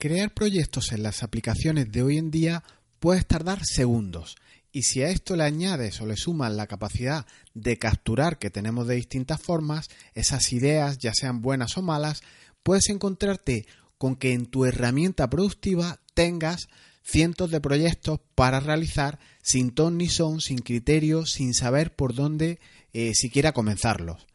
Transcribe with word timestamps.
crear 0.00 0.32
proyectos 0.32 0.90
en 0.90 1.04
las 1.04 1.22
aplicaciones 1.22 1.92
de 1.92 2.02
hoy 2.02 2.16
en 2.18 2.32
día 2.32 2.64
puedes 2.98 3.26
tardar 3.26 3.60
segundos. 3.64 4.34
Y 4.72 4.82
si 4.82 5.02
a 5.02 5.10
esto 5.10 5.36
le 5.36 5.44
añades 5.44 6.00
o 6.00 6.06
le 6.06 6.16
sumas 6.16 6.52
la 6.52 6.66
capacidad 6.66 7.26
de 7.54 7.78
capturar 7.78 8.38
que 8.38 8.50
tenemos 8.50 8.86
de 8.86 8.94
distintas 8.94 9.40
formas, 9.40 9.88
esas 10.14 10.52
ideas, 10.52 10.98
ya 10.98 11.12
sean 11.12 11.42
buenas 11.42 11.76
o 11.76 11.82
malas, 11.82 12.22
puedes 12.62 12.88
encontrarte 12.88 13.66
con 13.98 14.16
que 14.16 14.32
en 14.32 14.46
tu 14.46 14.64
herramienta 14.64 15.28
productiva 15.28 16.00
tengas 16.14 16.68
cientos 17.02 17.50
de 17.50 17.60
proyectos 17.60 18.20
para 18.34 18.58
realizar 18.58 19.18
sin 19.42 19.70
ton 19.70 19.98
ni 19.98 20.08
son, 20.08 20.40
sin 20.40 20.58
criterio, 20.58 21.26
sin 21.26 21.52
saber 21.52 21.94
por 21.94 22.14
dónde 22.14 22.58
eh, 22.94 23.12
siquiera 23.14 23.52
comenzarlos. 23.52 24.26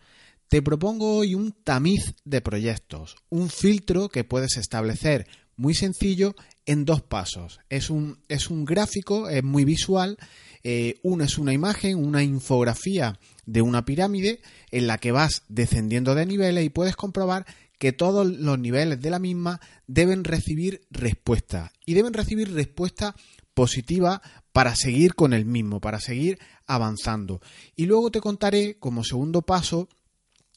Te 0.47 0.61
propongo 0.61 1.17
hoy 1.17 1.33
un 1.33 1.53
tamiz 1.53 2.13
de 2.23 2.41
proyectos, 2.41 3.15
un 3.29 3.49
filtro 3.49 4.09
que 4.09 4.23
puedes 4.23 4.57
establecer 4.57 5.27
muy 5.57 5.73
sencillo 5.73 6.35
en 6.65 6.85
dos 6.85 7.01
pasos. 7.01 7.59
Es 7.69 7.89
un, 7.89 8.19
es 8.27 8.49
un 8.49 8.65
gráfico, 8.65 9.29
es 9.29 9.43
muy 9.43 9.65
visual. 9.65 10.17
Eh, 10.63 10.99
uno 11.03 11.23
es 11.23 11.37
una 11.37 11.53
imagen, 11.53 11.97
una 11.97 12.23
infografía 12.23 13.19
de 13.45 13.61
una 13.61 13.85
pirámide 13.85 14.41
en 14.71 14.87
la 14.87 14.97
que 14.97 15.11
vas 15.11 15.43
descendiendo 15.47 16.15
de 16.15 16.25
niveles 16.25 16.65
y 16.65 16.69
puedes 16.69 16.95
comprobar 16.95 17.45
que 17.77 17.91
todos 17.91 18.25
los 18.25 18.57
niveles 18.57 19.01
de 19.01 19.09
la 19.09 19.19
misma 19.19 19.59
deben 19.87 20.23
recibir 20.23 20.81
respuesta 20.89 21.71
y 21.85 21.93
deben 21.93 22.13
recibir 22.13 22.53
respuesta 22.53 23.15
positiva 23.53 24.21
para 24.53 24.75
seguir 24.75 25.15
con 25.15 25.33
el 25.33 25.45
mismo, 25.45 25.81
para 25.81 25.99
seguir 25.99 26.39
avanzando. 26.65 27.41
Y 27.75 27.85
luego 27.85 28.11
te 28.11 28.21
contaré 28.21 28.77
como 28.79 29.03
segundo 29.03 29.41
paso 29.41 29.89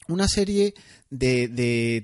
una 0.09 0.27
serie 0.27 0.73
de, 1.09 1.47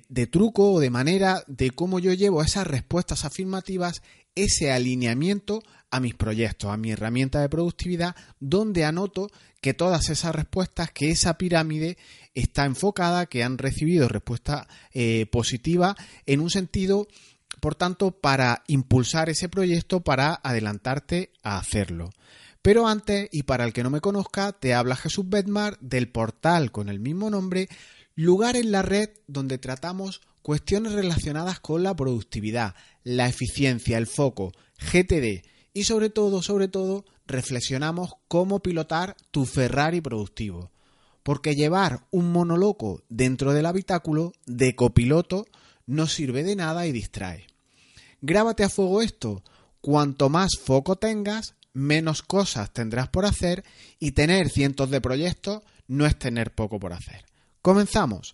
de, 0.07 0.27
truco 0.27 0.73
o 0.73 0.79
de 0.79 0.89
manera 0.89 1.43
de 1.47 1.71
cómo 1.71 1.99
yo 1.99 2.13
llevo 2.13 2.41
esas 2.41 2.67
respuestas 2.67 3.25
afirmativas, 3.25 4.01
ese 4.35 4.71
alineamiento 4.71 5.63
a 5.91 5.99
mis 5.99 6.13
proyectos, 6.13 6.71
a 6.71 6.77
mi 6.77 6.91
herramienta 6.91 7.41
de 7.41 7.49
productividad, 7.49 8.15
donde 8.39 8.85
anoto 8.85 9.29
que 9.61 9.73
todas 9.73 10.09
esas 10.09 10.35
respuestas, 10.35 10.91
que 10.91 11.09
esa 11.09 11.37
pirámide 11.37 11.97
está 12.33 12.65
enfocada, 12.65 13.25
que 13.25 13.43
han 13.43 13.57
recibido 13.57 14.07
respuesta 14.07 14.67
eh, 14.91 15.25
positiva 15.31 15.95
en 16.25 16.41
un 16.41 16.49
sentido, 16.49 17.07
por 17.61 17.75
tanto, 17.75 18.11
para 18.11 18.63
impulsar 18.67 19.29
ese 19.29 19.49
proyecto, 19.49 20.01
para 20.01 20.39
adelantarte 20.43 21.31
a 21.41 21.57
hacerlo. 21.57 22.11
Pero 22.65 22.87
antes, 22.87 23.29
y 23.31 23.43
para 23.43 23.63
el 23.63 23.73
que 23.73 23.83
no 23.83 23.91
me 23.91 24.01
conozca, 24.01 24.51
te 24.51 24.73
habla 24.73 24.95
Jesús 24.95 25.29
Bedmar 25.29 25.77
del 25.81 26.09
portal 26.09 26.71
con 26.71 26.89
el 26.89 26.99
mismo 26.99 27.29
nombre 27.29 27.69
lugar 28.15 28.55
en 28.55 28.71
la 28.71 28.81
red 28.81 29.11
donde 29.27 29.59
tratamos 29.59 30.21
cuestiones 30.41 30.93
relacionadas 30.93 31.59
con 31.59 31.83
la 31.83 31.95
productividad, 31.95 32.73
la 33.03 33.27
eficiencia, 33.27 33.99
el 33.99 34.07
foco, 34.07 34.51
GTD 34.79 35.45
y 35.73 35.83
sobre 35.83 36.09
todo, 36.09 36.41
sobre 36.41 36.67
todo, 36.67 37.05
reflexionamos 37.27 38.13
cómo 38.27 38.61
pilotar 38.61 39.15
tu 39.29 39.45
Ferrari 39.45 40.01
productivo. 40.01 40.71
Porque 41.21 41.53
llevar 41.53 42.07
un 42.09 42.31
monoloco 42.31 43.03
dentro 43.09 43.53
del 43.53 43.67
habitáculo 43.67 44.33
de 44.47 44.75
copiloto 44.75 45.45
no 45.85 46.07
sirve 46.07 46.43
de 46.43 46.55
nada 46.55 46.87
y 46.87 46.91
distrae. 46.91 47.45
Grábate 48.21 48.63
a 48.63 48.69
fuego 48.69 49.03
esto. 49.03 49.43
Cuanto 49.81 50.29
más 50.29 50.53
foco 50.59 50.95
tengas, 50.95 51.53
menos 51.75 52.23
cosas 52.23 52.71
tendrás 52.71 53.09
por 53.09 53.25
hacer 53.25 53.63
y 53.99 54.13
tener 54.13 54.49
cientos 54.49 54.89
de 54.89 55.01
proyectos 55.01 55.61
no 55.87 56.07
es 56.07 56.17
tener 56.17 56.55
poco 56.55 56.79
por 56.79 56.93
hacer. 56.93 57.25
Comenzamos. 57.61 58.33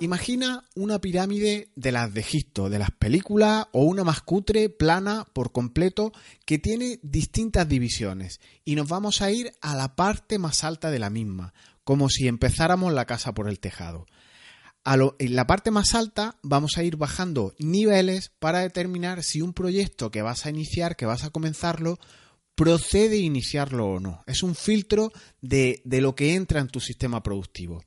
Imagina 0.00 0.64
una 0.74 0.98
pirámide 1.00 1.70
de 1.76 1.92
las 1.92 2.12
de 2.12 2.22
Egipto, 2.22 2.68
de 2.68 2.80
las 2.80 2.90
películas, 2.90 3.66
o 3.70 3.84
una 3.84 4.02
más 4.02 4.20
cutre, 4.20 4.68
plana, 4.68 5.24
por 5.32 5.52
completo, 5.52 6.10
que 6.44 6.58
tiene 6.58 6.98
distintas 7.04 7.68
divisiones, 7.68 8.40
y 8.64 8.74
nos 8.74 8.88
vamos 8.88 9.22
a 9.22 9.30
ir 9.30 9.52
a 9.60 9.76
la 9.76 9.94
parte 9.94 10.40
más 10.40 10.64
alta 10.64 10.90
de 10.90 10.98
la 10.98 11.08
misma, 11.08 11.54
como 11.84 12.08
si 12.08 12.26
empezáramos 12.26 12.92
la 12.92 13.04
casa 13.04 13.32
por 13.32 13.48
el 13.48 13.60
tejado 13.60 14.06
en 14.84 15.36
la 15.36 15.46
parte 15.46 15.70
más 15.70 15.94
alta 15.94 16.36
vamos 16.42 16.76
a 16.76 16.82
ir 16.82 16.96
bajando 16.96 17.54
niveles 17.58 18.32
para 18.38 18.60
determinar 18.60 19.22
si 19.22 19.40
un 19.40 19.52
proyecto 19.52 20.10
que 20.10 20.22
vas 20.22 20.44
a 20.44 20.50
iniciar, 20.50 20.96
que 20.96 21.06
vas 21.06 21.24
a 21.24 21.30
comenzarlo, 21.30 21.98
procede 22.54 23.16
a 23.16 23.20
iniciarlo 23.20 23.86
o 23.86 24.00
no. 24.00 24.22
Es 24.26 24.42
un 24.42 24.54
filtro 24.54 25.12
de, 25.40 25.82
lo 25.84 26.14
que 26.14 26.34
entra 26.34 26.60
en 26.60 26.68
tu 26.68 26.80
sistema 26.80 27.22
productivo. 27.22 27.82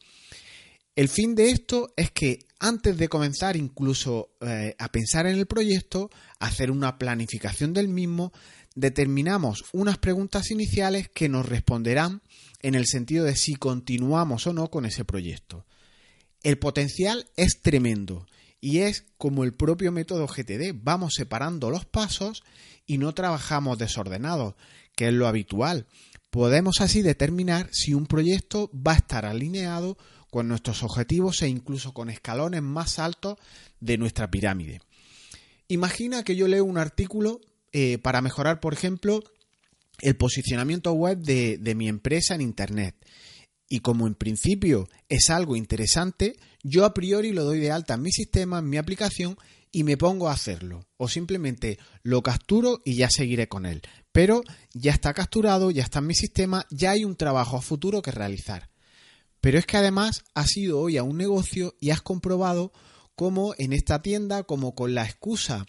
El 0.96 1.10
fin 1.10 1.36
de 1.36 1.50
esto 1.50 1.94
es 1.98 2.12
que 2.12 2.40
antes 2.60 2.98
de 2.98 3.10
comenzar 3.10 3.58
incluso 3.58 4.30
eh, 4.40 4.76
a 4.80 4.90
pensar 4.90 5.28
en 5.28 5.38
el 5.38 5.46
proyecto, 5.46 6.10
hacer 6.40 6.72
una 6.72 6.98
planificación 6.98 7.74
del 7.74 7.90
mismo, 7.90 8.32
determinamos 8.76 9.66
unas 9.74 9.98
preguntas 9.98 10.52
iniciales 10.52 11.10
que 11.10 11.28
nos 11.28 11.46
responderán 11.46 12.22
en 12.62 12.76
el 12.76 12.86
sentido 12.86 13.26
de 13.26 13.36
si 13.36 13.56
continuamos 13.56 14.48
o 14.48 14.54
no 14.54 14.72
con 14.72 14.86
ese 14.86 15.04
proyecto. 15.04 15.66
El 16.46 16.60
potencial 16.60 17.26
es 17.38 17.60
tremendo 17.64 18.28
y 18.62 18.82
es 18.82 19.04
como 19.18 19.44
el 19.44 19.56
propio 19.56 19.92
método 19.92 20.28
GTD. 20.28 20.76
Vamos 20.76 21.16
separando 21.16 21.72
los 21.72 21.86
pasos 21.86 22.44
y 22.86 23.00
no 23.00 23.16
trabajamos 23.16 23.80
desordenados, 23.80 24.54
que 24.96 25.08
es 25.08 25.14
lo 25.16 25.26
habitual. 25.26 25.88
Podemos 26.30 26.82
así 26.82 27.02
determinar 27.02 27.70
si 27.72 27.96
un 27.96 28.06
proyecto 28.06 28.70
va 28.72 28.92
a 28.92 28.98
estar 28.98 29.26
alineado 29.26 29.98
con 30.30 30.48
nuestros 30.48 30.84
objetivos 30.84 31.42
e 31.42 31.48
incluso 31.48 31.96
con 31.96 32.12
escalones 32.12 32.62
más 32.62 33.00
altos 33.00 33.40
de 33.80 33.98
nuestra 33.98 34.30
pirámide. 34.30 34.82
Imagina 35.68 36.24
que 36.24 36.36
yo 36.36 36.48
leo 36.48 36.64
un 36.64 36.78
artículo 36.78 37.42
eh, 37.74 37.98
para 37.98 38.22
mejorar, 38.22 38.60
por 38.60 38.74
ejemplo, 38.74 39.24
el 40.00 40.16
posicionamiento 40.16 40.94
web 40.94 41.18
de, 41.18 41.58
de 41.58 41.74
mi 41.74 41.88
empresa 41.88 42.36
en 42.36 42.42
Internet 42.42 42.96
y 43.68 43.80
como 43.80 44.08
en 44.08 44.16
principio 44.16 44.88
es 45.10 45.30
algo 45.30 45.56
interesante, 45.56 46.38
yo 46.64 46.86
a 46.86 46.94
priori 46.94 47.32
lo 47.32 47.44
doy 47.44 47.60
de 47.60 47.72
alta 47.72 47.96
en 47.96 48.02
mi 48.02 48.12
sistema, 48.12 48.60
en 48.60 48.70
mi 48.70 48.78
aplicación 48.78 49.38
y 49.72 49.84
me 49.84 49.98
pongo 49.98 50.30
a 50.30 50.34
hacerlo. 50.34 50.88
O 50.98 51.08
simplemente 51.08 51.80
lo 52.04 52.22
capturo 52.24 52.82
y 52.86 52.96
ya 52.96 53.10
seguiré 53.10 53.48
con 53.48 53.66
él. 53.66 53.82
Pero 54.12 54.42
ya 54.74 54.94
está 54.94 55.14
capturado, 55.14 55.72
ya 55.72 55.84
está 55.84 56.00
en 56.00 56.08
mi 56.08 56.16
sistema, 56.16 56.66
ya 56.70 56.92
hay 56.92 57.04
un 57.04 57.16
trabajo 57.16 57.58
a 57.58 57.62
futuro 57.62 58.02
que 58.02 58.12
realizar. 58.12 58.70
Pero 59.42 59.60
es 59.60 59.66
que 59.66 59.78
además 59.78 60.24
has 60.34 60.56
ido 60.56 60.80
hoy 60.80 60.98
a 60.98 61.04
un 61.04 61.18
negocio 61.18 61.76
y 61.80 61.90
has 61.90 62.02
comprobado 62.02 62.72
cómo 63.16 63.54
en 63.58 63.74
esta 63.74 64.02
tienda, 64.02 64.44
como 64.44 64.76
con 64.76 64.96
la 64.96 65.06
excusa 65.06 65.66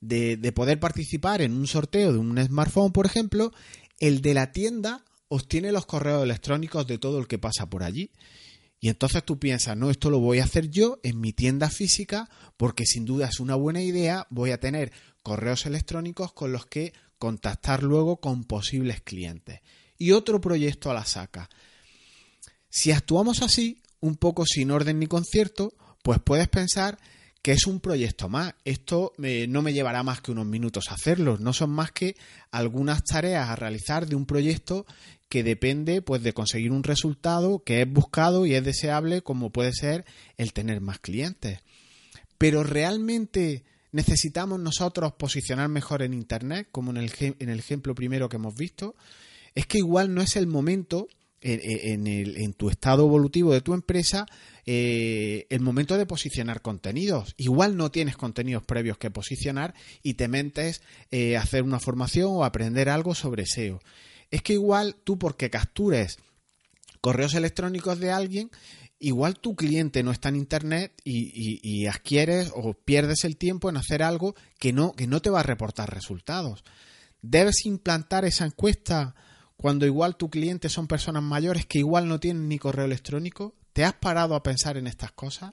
de, 0.00 0.36
de 0.36 0.52
poder 0.52 0.80
participar 0.80 1.42
en 1.42 1.52
un 1.52 1.66
sorteo 1.66 2.12
de 2.12 2.18
un 2.18 2.42
smartphone, 2.42 2.92
por 2.92 3.06
ejemplo, 3.06 3.52
el 3.98 4.22
de 4.22 4.34
la 4.34 4.52
tienda 4.52 5.04
obtiene 5.30 5.72
los 5.72 5.86
correos 5.86 6.22
electrónicos 6.22 6.86
de 6.86 6.98
todo 6.98 7.18
el 7.18 7.28
que 7.28 7.38
pasa 7.38 7.70
por 7.70 7.82
allí. 7.82 8.10
Y 8.80 8.88
entonces 8.88 9.24
tú 9.24 9.38
piensas, 9.38 9.76
no, 9.76 9.90
esto 9.90 10.10
lo 10.10 10.18
voy 10.18 10.40
a 10.40 10.44
hacer 10.44 10.68
yo 10.68 10.98
en 11.02 11.20
mi 11.20 11.32
tienda 11.32 11.70
física 11.70 12.28
porque 12.56 12.84
sin 12.84 13.04
duda 13.04 13.28
es 13.28 13.38
una 13.38 13.54
buena 13.54 13.82
idea, 13.82 14.26
voy 14.30 14.50
a 14.50 14.60
tener 14.60 14.92
correos 15.22 15.66
electrónicos 15.66 16.32
con 16.32 16.50
los 16.52 16.66
que 16.66 16.92
contactar 17.18 17.82
luego 17.82 18.16
con 18.16 18.44
posibles 18.44 19.02
clientes. 19.02 19.60
Y 19.98 20.12
otro 20.12 20.40
proyecto 20.40 20.90
a 20.90 20.94
la 20.94 21.04
saca. 21.04 21.48
Si 22.68 22.90
actuamos 22.90 23.42
así, 23.42 23.82
un 24.00 24.16
poco 24.16 24.44
sin 24.46 24.70
orden 24.70 24.98
ni 24.98 25.06
concierto, 25.06 25.74
pues 26.02 26.18
puedes 26.24 26.48
pensar 26.48 26.98
que 27.42 27.52
es 27.52 27.66
un 27.66 27.80
proyecto 27.80 28.28
más. 28.28 28.54
Esto 28.64 29.12
no 29.18 29.62
me 29.62 29.72
llevará 29.72 30.02
más 30.02 30.20
que 30.20 30.32
unos 30.32 30.46
minutos 30.46 30.90
hacerlo. 30.90 31.38
No 31.38 31.52
son 31.52 31.70
más 31.70 31.92
que 31.92 32.16
algunas 32.50 33.04
tareas 33.04 33.48
a 33.48 33.56
realizar 33.56 34.06
de 34.06 34.14
un 34.14 34.26
proyecto 34.26 34.86
que 35.30 35.44
depende 35.44 36.02
pues 36.02 36.22
de 36.22 36.34
conseguir 36.34 36.72
un 36.72 36.82
resultado 36.82 37.62
que 37.64 37.80
es 37.80 37.90
buscado 37.90 38.44
y 38.44 38.54
es 38.54 38.64
deseable 38.64 39.22
como 39.22 39.50
puede 39.50 39.72
ser 39.72 40.04
el 40.36 40.52
tener 40.52 40.80
más 40.82 40.98
clientes. 40.98 41.60
Pero 42.36 42.64
realmente 42.64 43.64
necesitamos 43.92 44.58
nosotros 44.58 45.12
posicionar 45.12 45.68
mejor 45.68 46.02
en 46.02 46.14
internet, 46.14 46.68
como 46.72 46.90
en 46.90 46.96
el, 46.96 47.12
en 47.20 47.48
el 47.48 47.60
ejemplo 47.60 47.94
primero 47.94 48.28
que 48.28 48.36
hemos 48.36 48.56
visto, 48.56 48.96
es 49.54 49.66
que 49.66 49.78
igual 49.78 50.12
no 50.12 50.20
es 50.20 50.34
el 50.34 50.48
momento 50.48 51.08
en, 51.42 52.06
en, 52.06 52.52
tu 52.52 52.68
estado 52.68 53.06
evolutivo 53.06 53.52
de 53.52 53.62
tu 53.62 53.72
empresa 53.72 54.26
eh, 54.66 55.46
el 55.48 55.60
momento 55.60 55.96
de 55.96 56.06
posicionar 56.06 56.60
contenidos. 56.60 57.34
Igual 57.38 57.76
no 57.76 57.90
tienes 57.90 58.16
contenidos 58.16 58.64
previos 58.64 58.98
que 58.98 59.10
posicionar 59.10 59.74
y 60.02 60.14
te 60.14 60.28
mentes 60.28 60.82
eh, 61.10 61.36
hacer 61.36 61.62
una 61.62 61.80
formación 61.80 62.30
o 62.30 62.44
aprender 62.44 62.88
algo 62.88 63.14
sobre 63.14 63.46
SEO. 63.46 63.80
Es 64.30 64.42
que 64.42 64.54
igual 64.54 64.96
tú 65.04 65.18
porque 65.18 65.50
captures 65.50 66.18
correos 67.00 67.34
electrónicos 67.34 67.98
de 67.98 68.10
alguien, 68.10 68.50
igual 68.98 69.38
tu 69.38 69.56
cliente 69.56 70.02
no 70.02 70.12
está 70.12 70.28
en 70.28 70.36
internet 70.36 70.92
y, 71.04 71.60
y, 71.62 71.86
adquieres 71.86 72.52
o 72.54 72.74
pierdes 72.74 73.24
el 73.24 73.36
tiempo 73.36 73.70
en 73.70 73.76
hacer 73.76 74.02
algo 74.02 74.34
que 74.58 74.72
no, 74.72 74.92
que 74.92 75.06
no 75.06 75.20
te 75.22 75.30
va 75.30 75.40
a 75.40 75.44
reportar 75.44 75.92
resultados. 75.92 76.62
Debes 77.22 77.64
implantar 77.64 78.24
esa 78.24 78.44
encuesta 78.44 79.14
cuando 79.60 79.84
igual 79.84 80.16
tu 80.16 80.30
cliente 80.30 80.70
son 80.70 80.86
personas 80.86 81.22
mayores 81.22 81.66
que 81.66 81.78
igual 81.78 82.08
no 82.08 82.18
tienen 82.18 82.48
ni 82.48 82.58
correo 82.58 82.86
electrónico? 82.86 83.54
¿Te 83.74 83.84
has 83.84 83.92
parado 83.92 84.34
a 84.34 84.42
pensar 84.42 84.78
en 84.78 84.86
estas 84.86 85.12
cosas? 85.12 85.52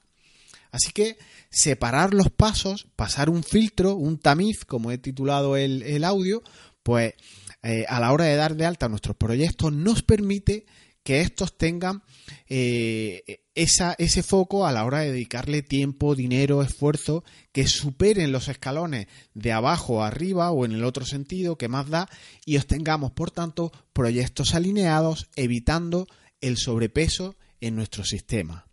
Así 0.70 0.92
que 0.92 1.18
separar 1.50 2.14
los 2.14 2.30
pasos, 2.30 2.86
pasar 2.96 3.28
un 3.28 3.42
filtro, 3.42 3.94
un 3.94 4.18
tamiz, 4.18 4.64
como 4.64 4.90
he 4.90 4.98
titulado 4.98 5.56
el, 5.56 6.04
audio, 6.04 6.42
pues 6.82 7.14
eh, 7.62 7.84
a 7.88 8.00
la 8.00 8.12
hora 8.12 8.24
de 8.24 8.36
dar 8.36 8.56
de 8.56 8.66
alta 8.66 8.88
nuestros 8.88 9.16
proyectos 9.16 9.72
nos 9.72 10.02
permite 10.02 10.66
que 11.02 11.22
estos 11.22 11.56
tengan 11.56 12.02
eh, 12.48 13.40
ese 13.54 14.22
foco 14.22 14.66
a 14.66 14.72
la 14.72 14.84
hora 14.84 15.00
de 15.00 15.12
dedicarle 15.12 15.62
tiempo, 15.62 16.14
dinero, 16.14 16.62
esfuerzo, 16.62 17.24
que 17.50 17.66
superen 17.66 18.30
los 18.30 18.48
escalones 18.48 19.06
de 19.32 19.52
abajo 19.52 20.02
a 20.02 20.08
arriba 20.08 20.50
o 20.50 20.64
en 20.64 20.72
el 20.72 20.84
otro 20.84 21.06
sentido 21.06 21.56
que 21.56 21.68
más 21.68 21.88
da 21.88 22.08
y 22.44 22.58
obtengamos, 22.58 23.12
por 23.12 23.30
tanto, 23.30 23.72
proyectos 23.92 24.54
alineados, 24.54 25.28
evitando 25.34 26.06
el 26.40 26.56
sobrepeso 26.56 27.36
en 27.60 27.74
nuestro 27.74 28.04
sistema. 28.04 28.66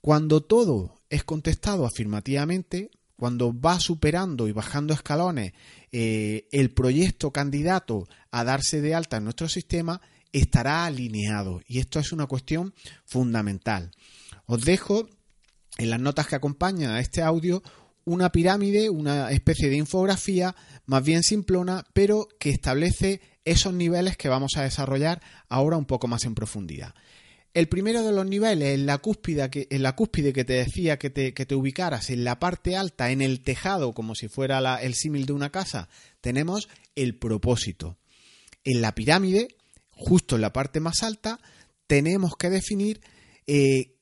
Cuando 0.00 0.40
todo 0.40 0.94
es 1.10 1.24
contestado 1.24 1.84
afirmativamente, 1.84 2.90
cuando 3.20 3.52
va 3.52 3.78
superando 3.78 4.48
y 4.48 4.52
bajando 4.52 4.94
escalones 4.94 5.52
eh, 5.92 6.48
el 6.52 6.70
proyecto 6.70 7.32
candidato 7.32 8.08
a 8.30 8.44
darse 8.44 8.80
de 8.80 8.94
alta 8.94 9.18
en 9.18 9.24
nuestro 9.24 9.46
sistema, 9.46 10.00
estará 10.32 10.86
alineado. 10.86 11.60
Y 11.68 11.80
esto 11.80 12.00
es 12.00 12.12
una 12.12 12.26
cuestión 12.26 12.72
fundamental. 13.04 13.90
Os 14.46 14.64
dejo 14.64 15.06
en 15.76 15.90
las 15.90 16.00
notas 16.00 16.28
que 16.28 16.36
acompañan 16.36 16.92
a 16.92 17.00
este 17.00 17.20
audio 17.20 17.62
una 18.06 18.32
pirámide, 18.32 18.88
una 18.88 19.30
especie 19.30 19.68
de 19.68 19.76
infografía 19.76 20.56
más 20.86 21.04
bien 21.04 21.22
simplona, 21.22 21.84
pero 21.92 22.26
que 22.38 22.48
establece 22.48 23.20
esos 23.44 23.74
niveles 23.74 24.16
que 24.16 24.30
vamos 24.30 24.52
a 24.56 24.62
desarrollar 24.62 25.20
ahora 25.50 25.76
un 25.76 25.84
poco 25.84 26.08
más 26.08 26.24
en 26.24 26.34
profundidad. 26.34 26.94
El 27.52 27.68
primero 27.68 28.04
de 28.04 28.12
los 28.12 28.26
niveles, 28.26 28.74
en 28.74 28.86
la 28.86 28.98
cúspide 28.98 29.50
que, 29.50 29.66
en 29.70 29.82
la 29.82 29.96
cúspide 29.96 30.32
que 30.32 30.44
te 30.44 30.52
decía 30.52 30.98
que 30.98 31.10
te, 31.10 31.54
ubicaras, 31.54 32.10
en 32.10 32.22
la 32.22 32.38
parte 32.38 32.76
alta, 32.76 33.10
en 33.10 33.22
el 33.22 33.40
tejado, 33.40 33.92
como 33.92 34.14
si 34.14 34.28
fuera 34.28 34.76
el 34.80 34.94
símil 34.94 35.26
de 35.26 35.32
una 35.32 35.50
casa, 35.50 35.88
tenemos 36.20 36.68
el 36.94 37.18
propósito. 37.18 37.98
En 38.62 38.80
la 38.80 38.94
pirámide, 38.94 39.56
justo 39.90 40.36
en 40.36 40.42
la 40.42 40.52
parte 40.52 40.78
más 40.78 41.02
alta, 41.02 41.40
tenemos 41.88 42.36
que 42.36 42.50
definir 42.50 43.00
eh, 43.48 43.96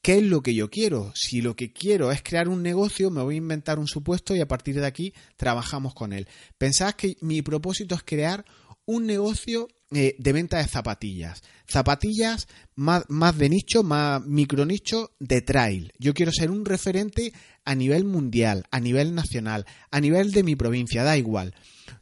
qué 0.00 0.18
es 0.18 0.22
lo 0.22 0.42
que 0.42 0.54
yo 0.54 0.70
quiero. 0.70 1.12
Si 1.16 1.40
lo 1.40 1.56
que 1.56 1.72
quiero 1.72 2.12
es 2.12 2.22
crear 2.22 2.48
un 2.48 2.62
negocio, 2.62 3.10
me 3.10 3.22
voy 3.22 3.34
a 3.34 3.38
inventar 3.38 3.80
un 3.80 3.88
supuesto 3.88 4.36
y 4.36 4.40
a 4.40 4.46
partir 4.46 4.80
de 4.80 4.86
aquí 4.86 5.12
trabajamos 5.36 5.92
con 5.92 6.12
él. 6.12 6.28
Pensad 6.56 6.94
que 6.94 7.16
mi 7.20 7.42
propósito 7.42 7.96
es 7.96 8.04
crear 8.04 8.44
un 8.84 9.06
negocio 9.06 9.66
eh, 9.94 10.14
de 10.18 10.32
venta 10.32 10.58
de 10.58 10.66
zapatillas. 10.66 11.42
Zapatillas 11.66 12.48
más, 12.74 13.04
más 13.08 13.36
de 13.36 13.48
nicho, 13.48 13.82
más 13.82 14.24
micro 14.24 14.64
nicho 14.64 15.10
de 15.18 15.42
trail. 15.42 15.92
Yo 15.98 16.14
quiero 16.14 16.32
ser 16.32 16.50
un 16.50 16.64
referente 16.64 17.32
a 17.64 17.74
nivel 17.74 18.04
mundial, 18.04 18.64
a 18.70 18.80
nivel 18.80 19.14
nacional, 19.14 19.66
a 19.90 20.00
nivel 20.00 20.32
de 20.32 20.42
mi 20.42 20.56
provincia, 20.56 21.04
da 21.04 21.16
igual. 21.16 21.54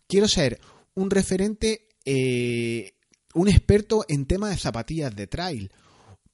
Quiero 0.07 0.29
ser 0.29 0.61
un 0.95 1.11
referente, 1.11 1.89
eh, 2.05 2.93
un 3.35 3.49
experto 3.49 4.05
en 4.09 4.27
tema 4.27 4.51
de 4.51 4.57
zapatillas 4.57 5.15
de 5.15 5.27
trail. 5.27 5.73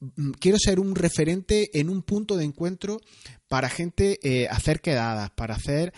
Mm, 0.01 0.33
quiero 0.33 0.59
ser 0.59 0.79
un 0.79 0.95
referente 0.95 1.79
en 1.79 1.89
un 1.89 2.03
punto 2.03 2.37
de 2.37 2.45
encuentro 2.45 3.01
para 3.49 3.71
gente 3.71 4.19
eh, 4.23 4.49
hacer 4.49 4.81
quedadas, 4.81 5.31
para 5.31 5.55
hacer 5.55 5.93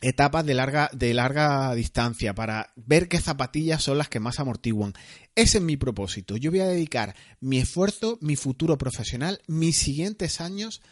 etapas 0.00 0.46
de 0.46 0.54
larga, 0.54 0.90
de 0.92 1.14
larga 1.14 1.74
distancia 1.74 2.34
para 2.34 2.72
ver 2.76 3.08
qué 3.08 3.20
zapatillas 3.20 3.82
son 3.82 3.98
las 3.98 4.08
que 4.08 4.20
más 4.20 4.40
amortiguan. 4.40 4.94
Ese 5.34 5.58
es 5.58 5.64
mi 5.64 5.76
propósito. 5.76 6.36
Yo 6.36 6.50
voy 6.50 6.60
a 6.60 6.66
dedicar 6.66 7.14
mi 7.40 7.58
esfuerzo, 7.58 8.18
mi 8.20 8.36
futuro 8.36 8.78
profesional, 8.78 9.40
mis 9.46 9.76
siguientes 9.76 10.40
años 10.40 10.82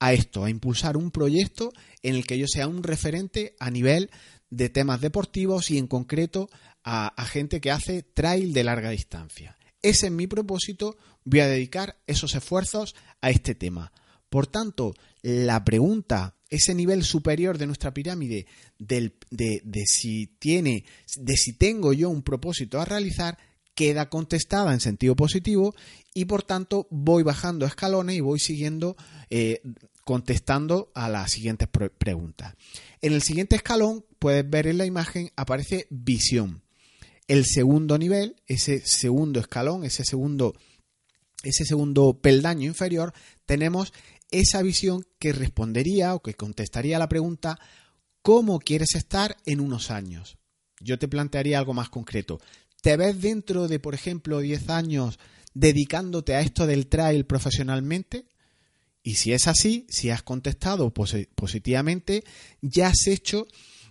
a 0.00 0.12
esto, 0.12 0.44
a 0.44 0.50
impulsar 0.50 0.96
un 0.96 1.10
proyecto 1.10 1.72
en 2.02 2.14
el 2.14 2.26
que 2.26 2.38
yo 2.38 2.46
sea 2.46 2.68
un 2.68 2.82
referente 2.82 3.56
a 3.58 3.70
nivel 3.70 4.10
de 4.50 4.68
temas 4.68 5.00
deportivos 5.00 5.70
y 5.70 5.78
en 5.78 5.86
concreto 5.86 6.48
a, 6.84 7.08
a 7.08 7.24
gente 7.24 7.60
que 7.60 7.70
hace 7.70 8.02
trail 8.02 8.52
de 8.52 8.64
larga 8.64 8.90
distancia. 8.90 9.56
Ese 9.82 10.06
es 10.06 10.12
mi 10.12 10.26
propósito, 10.26 10.96
voy 11.24 11.40
a 11.40 11.48
dedicar 11.48 11.98
esos 12.06 12.34
esfuerzos 12.34 12.94
a 13.20 13.30
este 13.30 13.54
tema. 13.54 13.92
Por 14.28 14.46
tanto, 14.46 14.94
la 15.22 15.64
pregunta 15.64 16.34
ese 16.50 16.74
nivel 16.74 17.04
superior 17.04 17.58
de 17.58 17.66
nuestra 17.66 17.92
pirámide 17.92 18.46
de, 18.78 19.12
si 19.86 20.26
tiene, 20.38 20.84
de 21.16 21.36
si 21.36 21.52
tengo 21.52 21.92
yo 21.92 22.08
un 22.10 22.22
propósito 22.22 22.80
a 22.80 22.84
realizar, 22.84 23.38
queda 23.74 24.08
contestada 24.08 24.72
en 24.72 24.80
sentido 24.80 25.14
positivo 25.14 25.74
y 26.14 26.24
por 26.24 26.42
tanto 26.42 26.88
voy 26.90 27.22
bajando 27.22 27.66
escalones 27.66 28.16
y 28.16 28.20
voy 28.20 28.40
siguiendo 28.40 28.96
eh, 29.30 29.62
contestando 30.04 30.90
a 30.94 31.08
las 31.08 31.30
siguientes 31.30 31.68
preguntas. 31.68 32.54
En 33.02 33.12
el 33.12 33.22
siguiente 33.22 33.56
escalón, 33.56 34.04
puedes 34.18 34.48
ver 34.48 34.66
en 34.66 34.78
la 34.78 34.86
imagen, 34.86 35.30
aparece 35.36 35.86
visión. 35.90 36.62
El 37.28 37.44
segundo 37.44 37.98
nivel, 37.98 38.36
ese 38.46 38.80
segundo 38.84 39.38
escalón, 39.38 39.84
ese 39.84 40.04
segundo, 40.04 40.56
ese 41.42 41.66
segundo 41.66 42.18
peldaño 42.20 42.66
inferior, 42.66 43.12
tenemos 43.44 43.92
esa 44.30 44.62
visión 44.62 45.04
que 45.18 45.32
respondería 45.32 46.14
o 46.14 46.22
que 46.22 46.34
contestaría 46.34 46.98
la 46.98 47.08
pregunta 47.08 47.58
¿cómo 48.22 48.58
quieres 48.58 48.94
estar 48.94 49.36
en 49.46 49.60
unos 49.60 49.90
años? 49.90 50.36
Yo 50.80 50.98
te 50.98 51.08
plantearía 51.08 51.58
algo 51.58 51.74
más 51.74 51.88
concreto. 51.88 52.40
¿Te 52.82 52.96
ves 52.96 53.20
dentro 53.20 53.68
de, 53.68 53.80
por 53.80 53.94
ejemplo, 53.94 54.40
10 54.40 54.68
años 54.68 55.18
dedicándote 55.54 56.34
a 56.34 56.40
esto 56.40 56.66
del 56.66 56.88
trail 56.88 57.24
profesionalmente? 57.26 58.26
Y 59.02 59.14
si 59.14 59.32
es 59.32 59.48
así, 59.48 59.86
si 59.88 60.10
has 60.10 60.22
contestado 60.22 60.92
positivamente, 60.92 62.24
ya 62.60 62.88
has 62.88 63.06
hecho 63.06 63.46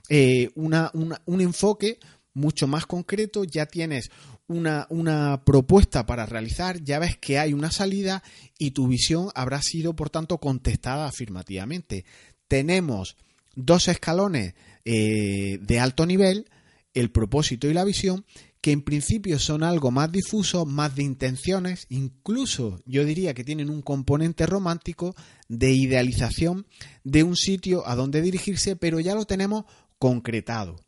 eh, 0.09 0.51
un 0.55 1.41
enfoque 1.41 1.99
mucho 2.37 2.67
más 2.67 2.85
concreto, 2.85 3.43
ya 3.43 3.65
tienes 3.65 4.11
una, 4.47 4.85
una, 4.89 5.43
propuesta 5.43 6.05
para 6.05 6.25
realizar, 6.25 6.81
ya 6.83 6.99
ves 6.99 7.17
que 7.17 7.39
hay 7.39 7.53
una 7.53 7.71
salida 7.71 8.23
y 8.57 8.71
tu 8.71 8.87
visión 8.87 9.29
habrá 9.35 9.61
sido, 9.61 9.95
por 9.95 10.09
tanto, 10.09 10.37
contestada 10.37 11.07
afirmativamente. 11.07 12.05
Tenemos 12.47 13.17
dos 13.55 13.87
escalones 13.87 14.53
eh, 14.85 15.57
de 15.61 15.79
alto 15.79 16.05
nivel, 16.05 16.45
el 16.93 17.11
propósito 17.11 17.67
y 17.67 17.73
la 17.73 17.83
visión, 17.83 18.23
que 18.61 18.71
en 18.71 18.83
principio 18.83 19.39
son 19.39 19.63
algo 19.63 19.91
más 19.91 20.11
difuso, 20.11 20.65
más 20.65 20.95
de 20.95 21.03
intenciones, 21.03 21.87
incluso 21.89 22.81
yo 22.85 23.03
diría 23.03 23.33
que 23.33 23.43
tienen 23.43 23.69
un 23.69 23.81
componente 23.81 24.45
romántico 24.45 25.15
de 25.47 25.71
idealización 25.73 26.67
de 27.03 27.23
un 27.23 27.35
sitio 27.35 27.87
a 27.87 27.95
donde 27.95 28.21
dirigirse, 28.21 28.75
pero 28.75 28.99
ya 28.99 29.15
lo 29.15 29.25
tenemos 29.25 29.65
concretado. 29.97 30.86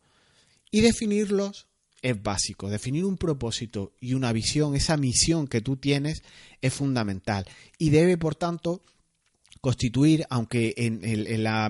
Y 0.72 0.82
definirlos 0.82 1.68
es 2.02 2.22
básico. 2.22 2.70
Definir 2.70 3.06
un 3.06 3.18
propósito 3.18 3.94
y 4.00 4.14
una 4.14 4.32
visión, 4.32 4.76
esa 4.76 4.98
misión 4.98 5.48
que 5.48 5.62
tú 5.62 5.78
tienes, 5.78 6.24
es 6.62 6.74
fundamental. 6.74 7.46
Y 7.78 7.90
debe, 7.90 8.18
por 8.18 8.36
tanto, 8.36 8.82
constituir, 9.62 10.26
aunque 10.30 10.74
en, 10.78 11.44
la, 11.44 11.70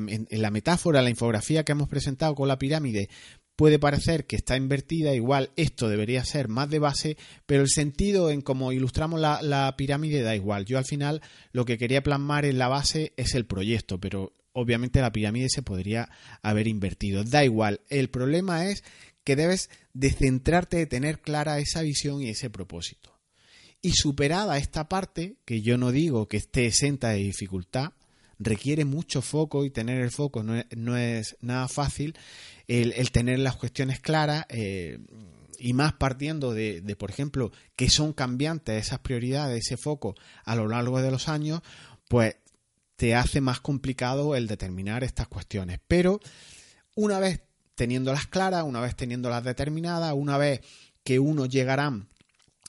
metáfora, 0.52 1.02
la 1.02 1.10
infografía 1.10 1.64
que 1.64 1.72
hemos 1.72 1.90
presentado 1.90 2.36
con 2.36 2.48
la 2.48 2.60
pirámide, 2.60 3.10
puede 3.56 3.80
parecer 3.80 4.26
que 4.26 4.38
está 4.38 4.56
invertida, 4.56 5.14
igual 5.14 5.52
esto 5.58 5.90
debería 5.90 6.24
ser 6.24 6.48
más 6.48 6.70
de 6.70 6.80
base, 6.80 7.18
pero 7.46 7.62
el 7.62 7.70
sentido 7.70 8.30
en 8.30 8.42
cómo 8.42 8.72
ilustramos 8.72 9.20
la, 9.20 9.42
la, 9.42 9.76
pirámide 9.76 10.22
da 10.22 10.36
igual. 10.36 10.66
Yo 10.66 10.78
al 10.78 10.86
final 10.86 11.22
lo 11.52 11.66
que 11.66 11.78
quería 11.78 12.04
plasmar 12.04 12.46
en 12.46 12.58
la 12.58 12.70
base 12.70 13.14
es 13.18 13.36
el 13.36 13.46
proyecto, 13.46 14.00
pero 14.00 14.34
obviamente 14.54 15.02
la 15.02 15.12
pirámide 15.12 15.48
se 15.50 15.62
podría 15.62 16.10
haber 16.42 16.68
invertido. 16.68 17.24
Da 17.24 17.44
igual, 17.44 17.82
el 17.90 18.10
problema 18.10 18.68
es 18.68 18.84
que 19.24 19.36
debes 19.36 19.70
de 19.94 20.12
centrarte, 20.12 20.78
de 20.78 20.86
tener 20.86 21.20
clara 21.20 21.60
esa 21.60 21.82
visión 21.82 22.22
y 22.22 22.30
ese 22.30 22.50
propósito. 22.50 23.20
Y 23.82 23.92
superada 23.94 24.58
esta 24.58 24.90
parte, 24.90 25.38
que 25.46 25.62
yo 25.62 25.78
no 25.78 25.92
digo 25.92 26.28
que 26.28 26.38
esté 26.38 26.66
exenta 26.66 27.10
de 27.10 27.20
dificultad, 27.20 27.94
requiere 28.40 28.86
mucho 28.86 29.22
foco 29.22 29.66
y 29.66 29.70
tener 29.70 30.02
el 30.02 30.12
foco 30.12 30.44
no 30.44 30.98
es, 30.98 31.38
nada 31.42 31.68
fácil, 31.68 32.16
el, 32.68 33.12
tener 33.12 33.40
las 33.40 33.56
cuestiones 33.56 34.00
claras 34.00 34.46
eh, 34.50 35.00
y 35.60 35.74
más 35.74 35.94
partiendo 35.94 36.54
de, 36.54 36.82
de, 36.82 36.96
por 36.96 37.10
ejemplo, 37.10 37.52
que 37.76 37.90
son 37.90 38.14
cambiantes 38.14 38.86
esas 38.88 39.00
prioridades, 39.00 39.66
ese 39.66 39.78
foco 39.78 40.16
a 40.46 40.56
lo 40.56 40.68
largo 40.68 41.02
de 41.02 41.12
los 41.12 41.28
años, 41.28 41.62
pues 42.08 42.36
te 43.00 43.16
hace 43.16 43.40
más 43.40 43.62
complicado 43.62 44.36
el 44.36 44.46
determinar 44.46 45.06
estas 45.06 45.30
cuestiones. 45.30 45.80
Pero 45.88 46.20
una 46.96 47.18
vez 47.18 47.40
teniéndolas 47.76 48.28
claras, 48.28 48.66
una 48.66 48.82
vez 48.82 48.94
teniéndolas 48.94 49.42
determinadas, 49.42 50.14
una 50.14 50.38
vez 50.38 50.60
que 51.06 51.18
uno 51.18 51.46
llegará 51.46 51.94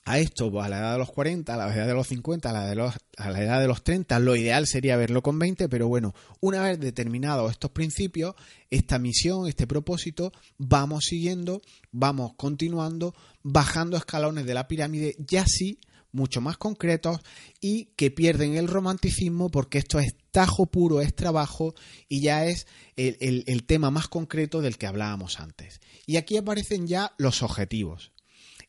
a 0.05 0.19
esto 0.19 0.49
pues, 0.49 0.65
a 0.65 0.69
la 0.69 0.79
edad 0.79 0.93
de 0.93 0.99
los 0.99 1.11
40, 1.11 1.53
a 1.53 1.57
la 1.57 1.75
edad 1.75 1.85
de 1.85 1.93
los 1.93 2.07
50, 2.07 2.49
a 2.49 2.53
la, 2.53 2.65
de 2.65 2.75
los, 2.75 2.95
a 3.17 3.29
la 3.29 3.43
edad 3.43 3.59
de 3.59 3.67
los 3.67 3.83
30, 3.83 4.19
lo 4.19 4.37
ideal 4.37 4.67
sería 4.67 4.95
verlo 4.95 5.21
con 5.21 5.37
20, 5.37 5.67
pero 5.67 5.89
bueno, 5.89 6.15
una 6.39 6.63
vez 6.63 6.79
determinados 6.79 7.51
estos 7.51 7.71
principios, 7.71 8.33
esta 8.69 8.99
misión, 8.99 9.49
este 9.49 9.67
propósito, 9.67 10.31
vamos 10.57 11.03
siguiendo, 11.09 11.61
vamos 11.91 12.35
continuando, 12.37 13.13
bajando 13.43 13.97
escalones 13.97 14.45
de 14.45 14.53
la 14.53 14.69
pirámide, 14.69 15.17
ya 15.19 15.43
sí 15.45 15.81
mucho 16.11 16.41
más 16.41 16.57
concretos 16.57 17.19
y 17.59 17.85
que 17.95 18.11
pierden 18.11 18.55
el 18.55 18.67
romanticismo 18.67 19.49
porque 19.49 19.77
esto 19.77 19.99
es 19.99 20.15
tajo 20.31 20.65
puro, 20.65 21.01
es 21.01 21.15
trabajo 21.15 21.73
y 22.07 22.21
ya 22.21 22.45
es 22.45 22.67
el, 22.95 23.43
el 23.47 23.63
tema 23.63 23.91
más 23.91 24.07
concreto 24.07 24.61
del 24.61 24.77
que 24.77 24.87
hablábamos 24.87 25.39
antes. 25.39 25.79
Y 26.05 26.17
aquí 26.17 26.37
aparecen 26.37 26.87
ya 26.87 27.13
los 27.17 27.43
objetivos. 27.43 28.11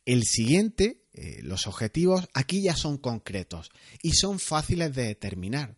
El 0.04 0.24
siguiente 0.24 1.02
eh, 1.14 1.40
los 1.42 1.66
objetivos 1.66 2.26
aquí 2.32 2.62
ya 2.62 2.74
son 2.74 2.96
concretos 2.96 3.70
y 4.02 4.12
son 4.12 4.38
fáciles 4.38 4.94
de 4.94 5.04
determinar. 5.04 5.76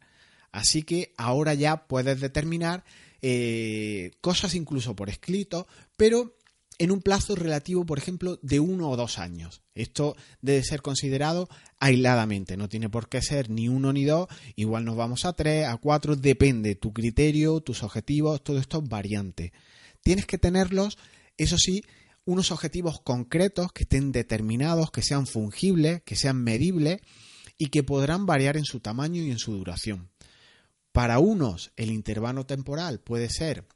Así 0.52 0.84
que 0.84 1.12
ahora 1.16 1.54
ya 1.54 1.88
puedes 1.88 2.20
determinar 2.20 2.84
eh, 3.20 4.12
cosas 4.20 4.54
incluso 4.54 4.94
por 4.94 5.10
escrito, 5.10 5.66
pero 5.96 6.36
en 6.78 6.90
un 6.90 7.00
plazo 7.00 7.34
relativo, 7.34 7.86
por 7.86 7.98
ejemplo, 7.98 8.38
de 8.42 8.60
uno 8.60 8.90
o 8.90 8.96
dos 8.96 9.18
años. 9.18 9.62
Esto 9.74 10.16
debe 10.40 10.62
ser 10.62 10.82
considerado 10.82 11.48
aisladamente, 11.78 12.56
no 12.56 12.68
tiene 12.68 12.88
por 12.88 13.08
qué 13.08 13.22
ser 13.22 13.50
ni 13.50 13.68
uno 13.68 13.92
ni 13.92 14.04
dos, 14.04 14.28
igual 14.56 14.84
nos 14.84 14.96
vamos 14.96 15.24
a 15.24 15.32
tres, 15.32 15.66
a 15.66 15.76
cuatro, 15.76 16.16
depende 16.16 16.74
tu 16.74 16.92
criterio, 16.92 17.60
tus 17.60 17.82
objetivos, 17.82 18.42
todo 18.42 18.58
esto 18.58 18.78
es 18.82 18.88
variante. 18.88 19.52
Tienes 20.02 20.26
que 20.26 20.38
tenerlos, 20.38 20.98
eso 21.36 21.56
sí, 21.58 21.82
unos 22.24 22.50
objetivos 22.50 23.00
concretos 23.00 23.72
que 23.72 23.82
estén 23.82 24.12
determinados, 24.12 24.90
que 24.90 25.02
sean 25.02 25.26
fungibles, 25.26 26.02
que 26.02 26.16
sean 26.16 26.42
medibles 26.42 27.00
y 27.58 27.66
que 27.66 27.82
podrán 27.82 28.26
variar 28.26 28.56
en 28.56 28.64
su 28.64 28.80
tamaño 28.80 29.22
y 29.22 29.30
en 29.30 29.38
su 29.38 29.52
duración. 29.52 30.10
Para 30.92 31.18
unos 31.18 31.72
el 31.76 31.90
intervalo 31.90 32.46
temporal 32.46 33.00
puede 33.00 33.28
ser, 33.28 33.66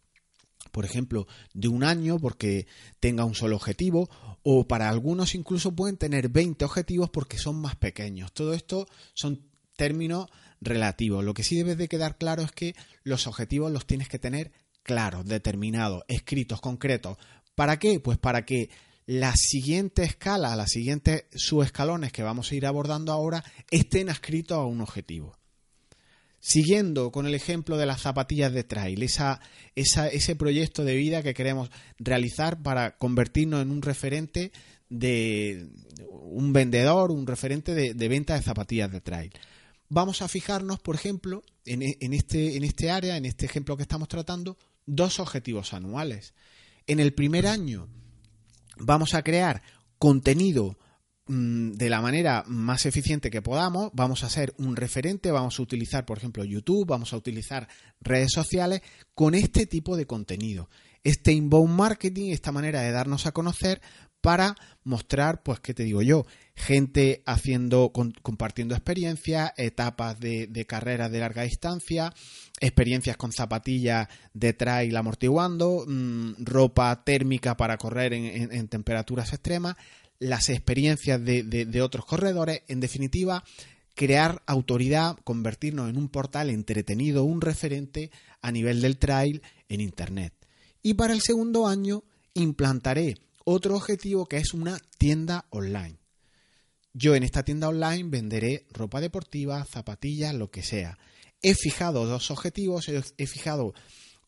por 0.68 0.84
ejemplo, 0.84 1.26
de 1.54 1.68
un 1.68 1.84
año 1.84 2.18
porque 2.18 2.66
tenga 3.00 3.24
un 3.24 3.34
solo 3.34 3.56
objetivo 3.56 4.08
o 4.42 4.66
para 4.66 4.88
algunos 4.88 5.34
incluso 5.34 5.74
pueden 5.74 5.96
tener 5.96 6.28
20 6.28 6.64
objetivos 6.64 7.10
porque 7.10 7.38
son 7.38 7.56
más 7.60 7.76
pequeños. 7.76 8.32
Todo 8.32 8.54
esto 8.54 8.86
son 9.14 9.42
términos 9.76 10.28
relativos. 10.60 11.24
Lo 11.24 11.34
que 11.34 11.44
sí 11.44 11.56
debes 11.56 11.78
de 11.78 11.88
quedar 11.88 12.18
claro 12.18 12.42
es 12.42 12.52
que 12.52 12.74
los 13.02 13.26
objetivos 13.26 13.70
los 13.70 13.86
tienes 13.86 14.08
que 14.08 14.18
tener 14.18 14.52
claros, 14.82 15.26
determinados, 15.26 16.02
escritos, 16.08 16.60
concretos, 16.60 17.18
¿Para 17.58 17.80
qué? 17.80 17.98
Pues 17.98 18.18
para 18.18 18.44
que 18.44 18.70
la 19.04 19.34
siguiente 19.34 20.04
escala, 20.04 20.54
las 20.54 20.70
siguientes 20.70 21.24
subescalones 21.34 22.12
que 22.12 22.22
vamos 22.22 22.52
a 22.52 22.54
ir 22.54 22.64
abordando 22.64 23.10
ahora 23.10 23.42
estén 23.72 24.10
adscritos 24.10 24.56
a 24.56 24.64
un 24.64 24.80
objetivo. 24.80 25.36
Siguiendo 26.40 27.10
con 27.10 27.26
el 27.26 27.34
ejemplo 27.34 27.76
de 27.76 27.86
las 27.86 28.02
zapatillas 28.02 28.52
de 28.52 28.64
trail, 28.64 29.02
esa, 29.02 29.40
ese 29.74 30.36
proyecto 30.36 30.84
de 30.84 30.94
vida 30.94 31.22
que 31.22 31.34
queremos 31.34 31.70
realizar 31.98 32.62
para 32.62 32.96
convertirnos 32.96 33.62
en 33.62 33.70
un 33.70 33.82
referente 33.82 34.52
de 34.88 35.68
un 36.08 36.52
vendedor, 36.52 37.10
un 37.10 37.26
referente 37.26 37.74
de, 37.74 38.08
venta 38.08 38.34
de 38.34 38.42
zapatillas 38.42 38.90
de 38.92 39.00
trail. 39.00 39.32
Vamos 39.88 40.22
a 40.22 40.28
fijarnos, 40.28 40.80
por 40.80 40.94
ejemplo, 40.94 41.42
en, 41.64 41.82
en, 41.82 42.12
este, 42.12 42.56
en 42.56 42.64
este 42.64 42.90
área, 42.90 43.16
en 43.16 43.24
este 43.24 43.46
ejemplo 43.46 43.76
que 43.76 43.82
estamos 43.82 44.08
tratando, 44.08 44.56
dos 44.86 45.18
objetivos 45.18 45.74
anuales 45.74 46.34
en 46.88 46.98
el 47.00 47.12
primer 47.12 47.46
año 47.46 47.86
vamos 48.78 49.14
a 49.14 49.22
crear 49.22 49.62
contenido 49.98 50.78
de 51.28 51.90
la 51.90 52.00
manera 52.00 52.44
más 52.46 52.86
eficiente 52.86 53.30
que 53.30 53.42
podamos, 53.42 53.90
vamos 53.92 54.24
a 54.24 54.30
ser 54.30 54.54
un 54.58 54.76
referente, 54.76 55.30
vamos 55.30 55.58
a 55.58 55.62
utilizar, 55.62 56.06
por 56.06 56.18
ejemplo, 56.18 56.44
YouTube, 56.44 56.86
vamos 56.86 57.12
a 57.12 57.16
utilizar 57.16 57.68
redes 58.00 58.32
sociales 58.32 58.82
con 59.14 59.34
este 59.34 59.66
tipo 59.66 59.96
de 59.96 60.06
contenido. 60.06 60.68
Este 61.04 61.32
inbound 61.32 61.74
marketing, 61.74 62.32
esta 62.32 62.50
manera 62.50 62.80
de 62.80 62.90
darnos 62.90 63.26
a 63.26 63.32
conocer 63.32 63.80
para 64.20 64.56
mostrar, 64.82 65.42
pues, 65.42 65.60
¿qué 65.60 65.74
te 65.74 65.84
digo 65.84 66.02
yo? 66.02 66.26
Gente 66.54 67.22
haciendo, 67.24 67.92
compartiendo 67.92 68.74
experiencias, 68.74 69.52
etapas 69.56 70.18
de, 70.18 70.66
carreras 70.66 71.12
de 71.12 71.20
larga 71.20 71.42
distancia, 71.42 72.12
experiencias 72.58 73.16
con 73.16 73.32
zapatillas 73.32 74.08
de 74.34 74.54
trail 74.54 74.96
amortiguando, 74.96 75.84
mm, 75.86 76.44
ropa 76.44 77.04
térmica 77.04 77.56
para 77.56 77.76
correr 77.76 78.12
en, 78.12 78.68
temperaturas 78.68 79.32
extremas, 79.32 79.76
las 80.18 80.48
experiencias 80.48 81.22
de, 81.24 81.82
otros 81.82 82.04
corredores, 82.04 82.62
en 82.68 82.80
definitiva, 82.80 83.44
crear 83.94 84.42
autoridad, 84.46 85.16
convertirnos 85.24 85.88
en 85.88 85.96
un 85.96 86.08
portal 86.08 86.50
entretenido, 86.50 87.24
un 87.24 87.40
referente 87.40 88.10
a 88.42 88.52
nivel 88.52 88.80
del 88.80 88.98
trail 88.98 89.42
en 89.68 89.80
Internet. 89.80 90.34
Y 90.82 90.94
para 90.94 91.12
el 91.12 91.20
segundo 91.20 91.66
año 91.66 92.04
implantaré 92.34 93.16
otro 93.44 93.76
objetivo 93.76 94.26
que 94.26 94.38
es 94.38 94.54
una 94.54 94.78
tienda 94.98 95.46
online. 95.50 95.98
Yo 96.92 97.14
en 97.14 97.22
esta 97.22 97.44
tienda 97.44 97.68
online 97.68 98.08
venderé 98.08 98.66
ropa 98.70 99.00
deportiva, 99.00 99.64
zapatillas, 99.64 100.34
lo 100.34 100.50
que 100.50 100.62
sea. 100.62 100.98
He 101.42 101.54
fijado 101.54 102.06
dos 102.06 102.30
objetivos, 102.30 102.88
he 102.88 103.26
fijado 103.26 103.74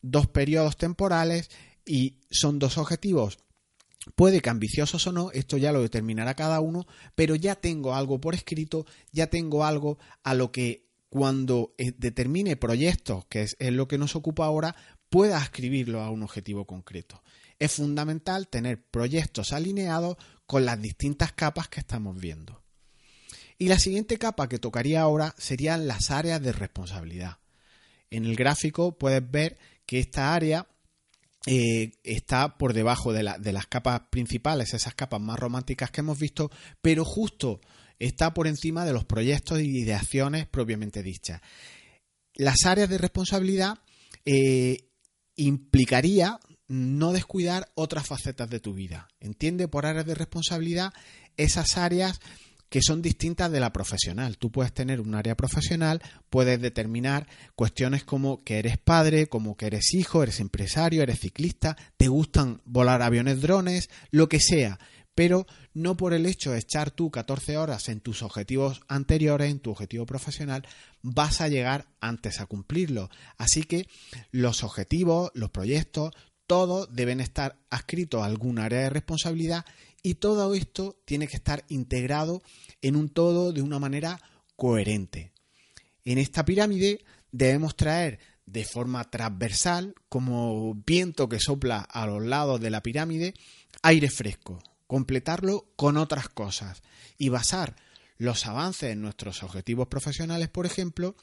dos 0.01 0.27
periodos 0.27 0.77
temporales 0.77 1.49
y 1.85 2.15
son 2.29 2.59
dos 2.59 2.77
objetivos 2.77 3.39
Puede 4.15 4.41
que 4.41 4.49
ambiciosos 4.49 5.05
o 5.07 5.11
no, 5.11 5.31
esto 5.31 5.57
ya 5.57 5.71
lo 5.71 5.81
determinará 5.81 6.33
cada 6.35 6.59
uno, 6.59 6.87
pero 7.15 7.35
ya 7.35 7.55
tengo 7.55 7.93
algo 7.93 8.19
por 8.19 8.33
escrito, 8.33 8.85
ya 9.11 9.27
tengo 9.27 9.63
algo 9.63 9.99
a 10.23 10.33
lo 10.33 10.51
que 10.51 10.89
cuando 11.09 11.75
eh, 11.77 11.93
determine 11.97 12.55
proyectos, 12.55 13.25
que 13.25 13.43
es, 13.43 13.55
lo 13.59 13.87
que 13.87 13.97
nos 13.97 14.15
ocupa 14.15 14.45
ahora, 14.45 14.75
pueda 15.09 15.41
escribirlo 15.41 16.01
a 16.01 16.09
un 16.09 16.23
objetivo 16.23 16.65
concreto 16.65 17.21
es 17.61 17.73
fundamental 17.73 18.47
tener 18.47 18.81
proyectos 18.81 19.53
alineados 19.53 20.17
con 20.47 20.65
las 20.65 20.81
distintas 20.81 21.31
capas 21.31 21.67
que 21.67 21.79
estamos 21.79 22.19
viendo. 22.19 22.63
Y 23.59 23.67
la 23.67 23.77
siguiente 23.77 24.17
capa 24.17 24.49
que 24.49 24.57
tocaría 24.57 25.01
ahora 25.01 25.35
serían 25.37 25.87
las 25.87 26.09
áreas 26.09 26.41
de 26.41 26.53
responsabilidad. 26.53 27.37
En 28.09 28.25
el 28.25 28.35
gráfico 28.35 28.97
puedes 28.97 29.29
ver 29.29 29.59
que 29.85 29.99
esta 29.99 30.33
área 30.33 30.65
eh, 31.45 31.93
está 32.03 32.57
por 32.57 32.73
debajo 32.73 33.13
de, 33.13 33.33
de 33.39 33.53
las 33.53 33.65
capas 33.67 34.01
principales, 34.09 34.73
esas 34.73 34.93
capas 34.93 35.21
más 35.21 35.39
románticas 35.39 35.91
que 35.91 36.01
hemos 36.01 36.19
visto, 36.19 36.51
pero 36.81 37.03
justo 37.03 37.61
está 37.99 38.33
por 38.33 38.47
encima 38.47 38.85
de 38.85 38.93
los 38.93 39.05
proyectos 39.05 39.59
y 39.59 39.83
de 39.83 39.93
acciones 39.93 40.47
propiamente 40.47 41.03
dichas. 41.03 41.41
Las 42.35 42.65
áreas 42.65 42.89
de 42.89 42.97
responsabilidad 42.97 43.79
eh, 44.25 44.89
implicaría 45.35 46.39
no 46.67 47.11
descuidar 47.11 47.71
otras 47.75 48.07
facetas 48.07 48.49
de 48.49 48.59
tu 48.59 48.73
vida. 48.73 49.07
Entiende 49.19 49.67
por 49.67 49.85
áreas 49.85 50.05
de 50.05 50.15
responsabilidad 50.15 50.93
esas 51.37 51.77
áreas 51.77 52.19
que 52.71 52.81
son 52.81 53.01
distintas 53.01 53.51
de 53.51 53.59
la 53.59 53.73
profesional. 53.73 54.37
Tú 54.37 54.49
puedes 54.49 54.71
tener 54.71 55.01
un 55.01 55.13
área 55.13 55.35
profesional, 55.35 56.01
puedes 56.29 56.61
determinar 56.61 57.27
cuestiones 57.53 58.05
como 58.05 58.45
que 58.45 58.59
eres 58.59 58.77
padre, 58.77 59.27
como 59.27 59.57
que 59.57 59.65
eres 59.65 59.93
hijo, 59.93 60.23
eres 60.23 60.39
empresario, 60.39 61.03
eres 61.03 61.19
ciclista, 61.19 61.75
te 61.97 62.07
gustan 62.07 62.61
volar 62.63 63.01
aviones, 63.01 63.41
drones, 63.41 63.89
lo 64.09 64.29
que 64.29 64.39
sea, 64.39 64.79
pero 65.13 65.47
no 65.73 65.97
por 65.97 66.13
el 66.13 66.25
hecho 66.25 66.51
de 66.51 66.59
echar 66.59 66.91
tú 66.91 67.11
14 67.11 67.57
horas 67.57 67.89
en 67.89 67.99
tus 67.99 68.23
objetivos 68.23 68.79
anteriores, 68.87 69.51
en 69.51 69.59
tu 69.59 69.71
objetivo 69.71 70.05
profesional, 70.05 70.65
vas 71.01 71.41
a 71.41 71.49
llegar 71.49 71.87
antes 71.99 72.39
a 72.39 72.45
cumplirlo. 72.45 73.09
Así 73.37 73.63
que 73.63 73.85
los 74.31 74.63
objetivos, 74.63 75.29
los 75.33 75.51
proyectos, 75.51 76.13
todos 76.47 76.93
deben 76.93 77.19
estar 77.19 77.57
adscritos 77.69 78.21
a 78.21 78.25
algún 78.25 78.59
área 78.59 78.79
de 78.79 78.89
responsabilidad 78.89 79.65
y 80.03 80.15
todo 80.15 80.53
esto 80.53 80.99
tiene 81.05 81.27
que 81.27 81.37
estar 81.37 81.63
integrado 81.69 82.41
en 82.81 82.95
un 82.95 83.09
todo 83.09 83.53
de 83.53 83.61
una 83.61 83.79
manera 83.79 84.19
coherente. 84.55 85.31
En 86.05 86.17
esta 86.17 86.45
pirámide 86.45 87.03
debemos 87.31 87.75
traer 87.75 88.19
de 88.45 88.65
forma 88.65 89.09
transversal, 89.09 89.95
como 90.09 90.75
viento 90.75 91.29
que 91.29 91.39
sopla 91.39 91.79
a 91.79 92.05
los 92.05 92.25
lados 92.25 92.59
de 92.59 92.69
la 92.69 92.83
pirámide, 92.83 93.33
aire 93.81 94.09
fresco, 94.09 94.61
completarlo 94.87 95.71
con 95.75 95.97
otras 95.97 96.27
cosas 96.27 96.81
y 97.17 97.29
basar 97.29 97.75
los 98.17 98.45
avances 98.45 98.91
en 98.91 99.01
nuestros 99.01 99.41
objetivos 99.43 99.87
profesionales, 99.87 100.49
por 100.49 100.65
ejemplo, 100.65 101.15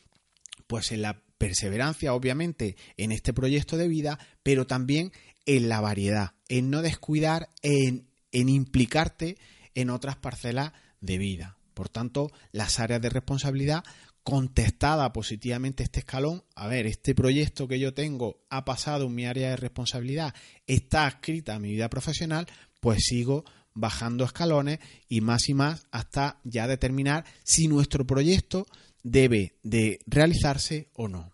pues 0.66 0.90
en 0.90 1.02
la 1.02 1.22
perseverancia, 1.38 2.14
obviamente, 2.14 2.76
en 2.96 3.12
este 3.12 3.32
proyecto 3.32 3.76
de 3.76 3.88
vida, 3.88 4.18
pero 4.42 4.66
también 4.66 5.12
en 5.46 5.68
la 5.68 5.80
variedad, 5.80 6.32
en 6.48 6.70
no 6.70 6.82
descuidar, 6.82 7.50
en, 7.62 8.07
en 8.32 8.48
implicarte 8.48 9.36
en 9.74 9.90
otras 9.90 10.16
parcelas 10.16 10.72
de 11.00 11.18
vida. 11.18 11.56
Por 11.74 11.88
tanto, 11.88 12.30
las 12.52 12.80
áreas 12.80 13.00
de 13.00 13.10
responsabilidad 13.10 13.84
contestada 14.24 15.10
positivamente 15.12 15.84
este 15.84 16.00
escalón, 16.00 16.44
a 16.54 16.66
ver, 16.66 16.86
este 16.86 17.14
proyecto 17.14 17.66
que 17.66 17.78
yo 17.78 17.94
tengo 17.94 18.44
ha 18.50 18.64
pasado 18.64 19.06
en 19.06 19.14
mi 19.14 19.24
área 19.24 19.50
de 19.50 19.56
responsabilidad, 19.56 20.34
está 20.66 21.08
escrita 21.08 21.54
a 21.54 21.58
mi 21.58 21.70
vida 21.70 21.88
profesional, 21.88 22.46
pues 22.80 23.04
sigo 23.04 23.44
bajando 23.74 24.24
escalones 24.24 24.80
y 25.08 25.20
más 25.20 25.48
y 25.48 25.54
más 25.54 25.86
hasta 25.92 26.40
ya 26.44 26.66
determinar 26.66 27.24
si 27.44 27.68
nuestro 27.68 28.06
proyecto 28.06 28.66
debe 29.02 29.54
de 29.62 30.00
realizarse 30.06 30.90
o 30.94 31.08
no. 31.08 31.32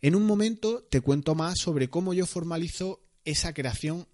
En 0.00 0.14
un 0.14 0.24
momento 0.24 0.82
te 0.82 1.02
cuento 1.02 1.34
más 1.34 1.58
sobre 1.58 1.88
cómo 1.88 2.14
yo 2.14 2.26
formalizo 2.26 3.02
esa 3.24 3.52
creación 3.52 4.08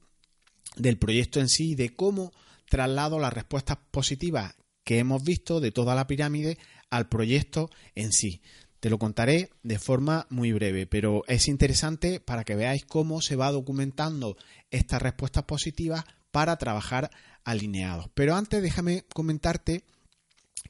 del 0.76 0.99
proyecto 0.99 1.40
en 1.40 1.49
sí 1.49 1.71
y 1.71 1.75
de 1.75 1.95
cómo 1.95 2.33
traslado 2.68 3.18
las 3.18 3.33
respuestas 3.33 3.78
positivas 3.90 4.54
que 4.85 4.99
hemos 4.99 5.25
visto 5.25 5.61
de 5.61 5.73
toda 5.73 5.95
la 5.95 6.06
pirámide 6.06 6.59
al 6.90 7.09
proyecto 7.09 7.71
en 7.95 8.12
sí. 8.12 8.42
Te 8.80 8.90
lo 8.90 8.99
contaré 8.99 9.50
de 9.62 9.78
forma 9.78 10.26
muy 10.30 10.52
breve, 10.52 10.87
pero 10.87 11.25
es 11.26 11.49
interesante 11.49 12.21
para 12.21 12.45
que 12.45 12.54
veáis 12.54 12.85
cómo 12.85 13.21
se 13.21 13.35
va 13.35 13.50
documentando 13.50 14.37
estas 14.71 15.02
respuestas 15.02 15.45
positivas 15.45 16.04
para 16.30 16.56
trabajar 16.56 17.11
alineados. 17.45 18.11
Pero 18.14 18.37
antes 18.37 18.62
déjame 18.62 19.04
comentarte 19.12 19.85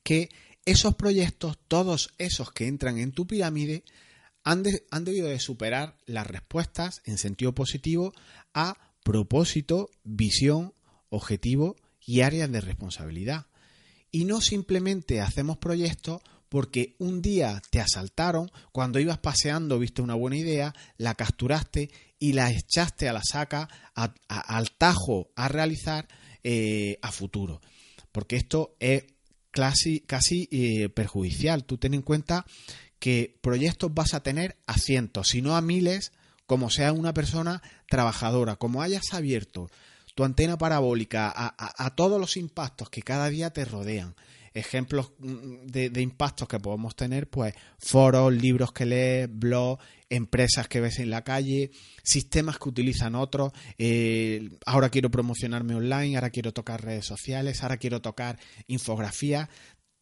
que 0.02 0.30
esos 0.64 0.94
proyectos, 0.94 1.58
todos 1.68 2.14
esos 2.18 2.52
que 2.52 2.68
entran 2.68 2.98
en 2.98 3.12
tu 3.12 3.26
pirámide, 3.26 3.84
han, 4.44 4.62
han 4.90 5.04
debido 5.04 5.28
de 5.28 5.40
superar 5.40 5.96
las 6.06 6.26
respuestas 6.26 7.02
en 7.04 7.18
sentido 7.18 7.54
positivo 7.54 8.12
a 8.54 8.78
propósito, 9.06 9.88
visión, 10.02 10.74
objetivo 11.10 11.76
y 12.04 12.22
áreas 12.22 12.50
de 12.50 12.60
responsabilidad. 12.60 13.46
Y 14.10 14.24
no 14.24 14.40
simplemente 14.40 15.20
hacemos 15.20 15.58
proyectos 15.58 16.22
porque 16.48 16.96
un 16.98 17.22
día 17.22 17.62
te 17.70 17.80
asaltaron, 17.80 18.50
cuando 18.72 18.98
ibas 18.98 19.18
paseando 19.18 19.78
viste 19.78 20.02
una 20.02 20.14
buena 20.14 20.38
idea, 20.38 20.74
la 20.96 21.14
capturaste 21.14 21.88
y 22.18 22.32
la 22.32 22.50
echaste 22.50 23.08
a 23.08 23.12
la 23.12 23.22
saca, 23.22 23.68
al 23.94 24.70
tajo 24.72 25.30
a 25.36 25.46
realizar 25.46 26.08
eh, 26.42 26.98
a 27.00 27.12
futuro. 27.12 27.60
Porque 28.10 28.34
esto 28.34 28.74
es 28.80 29.04
casi, 29.52 30.02
eh, 30.50 30.88
perjudicial. 30.88 31.64
Tú 31.64 31.78
ten 31.78 31.94
en 31.94 32.02
cuenta 32.02 32.44
que 32.98 33.38
proyectos 33.40 33.94
vas 33.94 34.14
a 34.14 34.24
tener 34.24 34.56
a 34.66 34.76
cientos, 34.78 35.28
si 35.28 35.42
no 35.42 35.56
a 35.56 35.60
miles, 35.60 36.10
como 36.46 36.70
sea 36.70 36.92
una 36.92 37.12
persona 37.12 37.62
trabajadora, 37.88 38.56
como 38.56 38.82
hayas 38.82 39.12
abierto 39.12 39.68
tu 40.14 40.24
antena 40.24 40.56
parabólica 40.56 41.32
a 41.34 41.94
todos 41.94 42.18
los 42.18 42.38
impactos 42.38 42.88
que 42.88 43.02
cada 43.02 43.28
día 43.28 43.50
te 43.50 43.66
rodean 43.66 44.14
ejemplos 44.56 45.12
mm, 45.18 45.66
de, 45.66 46.00
impactos 46.00 46.48
que 46.48 46.58
podemos 46.58 46.96
tener, 46.96 47.28
pues 47.28 47.54
foros, 47.78 48.32
libros 48.32 48.72
que 48.72 48.86
lees, 48.86 49.28
blogs, 49.30 49.84
empresas 50.08 50.66
que 50.66 50.80
ves 50.80 50.98
en 50.98 51.10
la 51.10 51.22
calle, 51.22 51.70
sistemas 52.02 52.58
que 52.58 52.68
utilizan 52.68 53.14
otros. 53.14 53.52
Eh, 53.78 54.48
ahora 54.64 54.88
quiero 54.88 55.10
promocionarme 55.10 55.74
online, 55.74 56.16
ahora 56.16 56.30
quiero 56.30 56.52
tocar 56.52 56.82
redes 56.82 57.04
sociales, 57.04 57.62
ahora 57.62 57.76
quiero 57.76 58.00
tocar 58.00 58.38
infografía. 58.66 59.50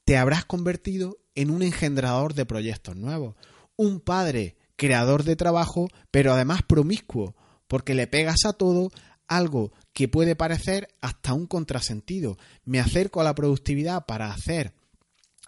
Te 0.04 0.16
habrás 0.16 0.44
convertido 0.44 1.18
en 1.34 1.50
un 1.50 1.62
engendrador 1.62 2.34
de 2.34 2.46
proyectos 2.46 2.96
nuevos. 2.96 3.34
Un 3.76 4.00
padre 4.00 4.56
creador 4.76 5.24
de 5.24 5.36
trabajo, 5.36 5.88
pero 6.10 6.32
además 6.32 6.62
promiscuo, 6.62 7.34
porque 7.68 7.94
le 7.94 8.06
pegas 8.06 8.44
a 8.44 8.52
todo 8.52 8.90
algo 9.26 9.72
que 9.92 10.08
puede 10.08 10.36
parecer 10.36 10.88
hasta 11.00 11.34
un 11.34 11.46
contrasentido. 11.46 12.36
Me 12.64 12.80
acerco 12.80 13.20
a 13.20 13.24
la 13.24 13.34
productividad 13.34 14.06
para 14.06 14.32
hacer 14.32 14.74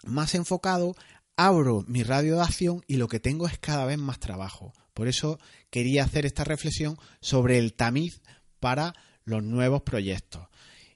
más 0.03 0.35
enfocado, 0.35 0.95
abro 1.35 1.83
mi 1.87 2.03
radio 2.03 2.35
de 2.35 2.41
acción 2.41 2.83
y 2.87 2.97
lo 2.97 3.07
que 3.07 3.19
tengo 3.19 3.47
es 3.47 3.57
cada 3.59 3.85
vez 3.85 3.97
más 3.97 4.19
trabajo. 4.19 4.73
Por 4.93 5.07
eso 5.07 5.39
quería 5.69 6.03
hacer 6.03 6.25
esta 6.25 6.43
reflexión 6.43 6.97
sobre 7.21 7.59
el 7.59 7.73
tamiz 7.73 8.21
para 8.59 8.93
los 9.23 9.43
nuevos 9.43 9.83
proyectos. 9.83 10.47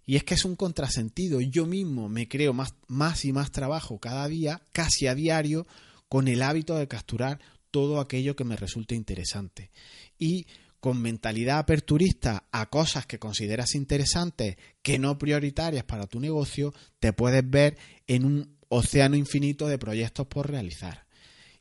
Y 0.04 0.16
es 0.16 0.24
que 0.24 0.34
es 0.34 0.46
un 0.46 0.56
contrasentido. 0.56 1.40
Yo 1.42 1.66
mismo 1.68 2.10
me 2.10 2.28
creo 2.28 2.54
más, 2.54 2.74
más 2.88 3.24
y 3.26 3.34
más 3.34 3.52
trabajo 3.52 4.00
cada 4.00 4.28
día, 4.28 4.62
casi 4.72 5.08
a 5.08 5.14
diario, 5.14 5.68
con 6.10 6.28
el 6.28 6.42
hábito 6.42 6.76
de 6.76 6.88
capturar 6.88 7.40
todo 7.72 8.00
aquello 8.00 8.36
que 8.36 8.44
me 8.44 8.56
resulte 8.56 8.96
interesante. 8.96 9.72
Y 10.20 10.46
con 10.80 11.02
mentalidad 11.02 11.60
aperturista 11.60 12.46
a 12.52 12.70
cosas 12.70 13.06
que 13.06 13.20
consideras 13.20 13.76
interesantes, 13.76 14.58
que 14.82 15.00
no 15.00 15.18
prioritarias 15.18 15.84
para 15.84 16.08
tu 16.08 16.20
negocio, 16.20 16.74
te 17.00 17.14
puedes 17.14 17.48
ver 17.48 17.78
en 18.08 18.26
un 18.26 18.58
océano 18.68 19.16
infinito 19.16 19.68
de 19.68 19.78
proyectos 19.78 20.28
por 20.28 20.50
realizar. 20.50 21.06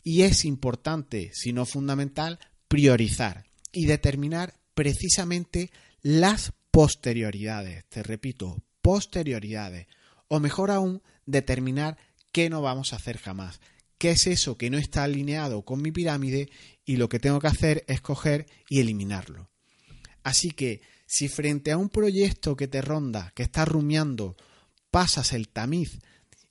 Y 0.02 0.22
es 0.22 0.44
importante, 0.44 1.30
si 1.34 1.52
no 1.52 1.66
fundamental, 1.66 2.38
priorizar 2.68 3.44
y 3.72 3.84
determinar 3.86 4.54
precisamente 4.74 5.70
las 6.02 6.52
posterioridades. 6.70 7.84
Te 7.88 8.02
repito, 8.02 8.62
posterioridades. 8.80 9.86
O 10.28 10.40
mejor 10.40 10.70
aún, 10.70 11.02
determinar 11.26 11.98
qué 12.32 12.48
no 12.48 12.62
vamos 12.62 12.92
a 12.92 12.96
hacer 12.96 13.18
jamás, 13.18 13.60
qué 14.00 14.12
es 14.12 14.26
eso 14.26 14.56
que 14.56 14.70
no 14.70 14.78
está 14.78 15.04
alineado 15.04 15.62
con 15.62 15.82
mi 15.82 15.92
pirámide 15.92 16.48
y 16.86 16.96
lo 16.96 17.10
que 17.10 17.20
tengo 17.20 17.38
que 17.38 17.48
hacer 17.48 17.84
es 17.86 18.00
coger 18.00 18.46
y 18.70 18.80
eliminarlo. 18.80 19.50
Así 20.22 20.52
que 20.52 20.80
si 21.04 21.28
frente 21.28 21.70
a 21.70 21.76
un 21.76 21.90
proyecto 21.90 22.56
que 22.56 22.66
te 22.66 22.80
ronda, 22.80 23.30
que 23.36 23.42
estás 23.42 23.68
rumiando, 23.68 24.38
pasas 24.90 25.34
el 25.34 25.50
tamiz 25.50 25.98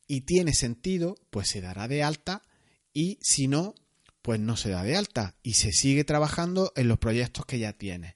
y 0.08 0.22
tiene 0.22 0.54
sentido, 0.54 1.16
pues 1.32 1.50
se 1.50 1.60
dará 1.60 1.88
de 1.88 2.04
alta 2.04 2.44
y 2.94 3.18
si 3.20 3.48
no, 3.48 3.74
pues 4.22 4.40
no 4.40 4.56
se 4.56 4.70
da 4.70 4.84
de 4.84 4.96
alta 4.96 5.36
y 5.42 5.56
se 5.56 5.72
sigue 5.72 6.04
trabajando 6.04 6.72
en 6.76 6.88
los 6.88 7.00
proyectos 7.00 7.48
que 7.48 7.58
ya 7.58 7.74
tienes. 7.74 8.14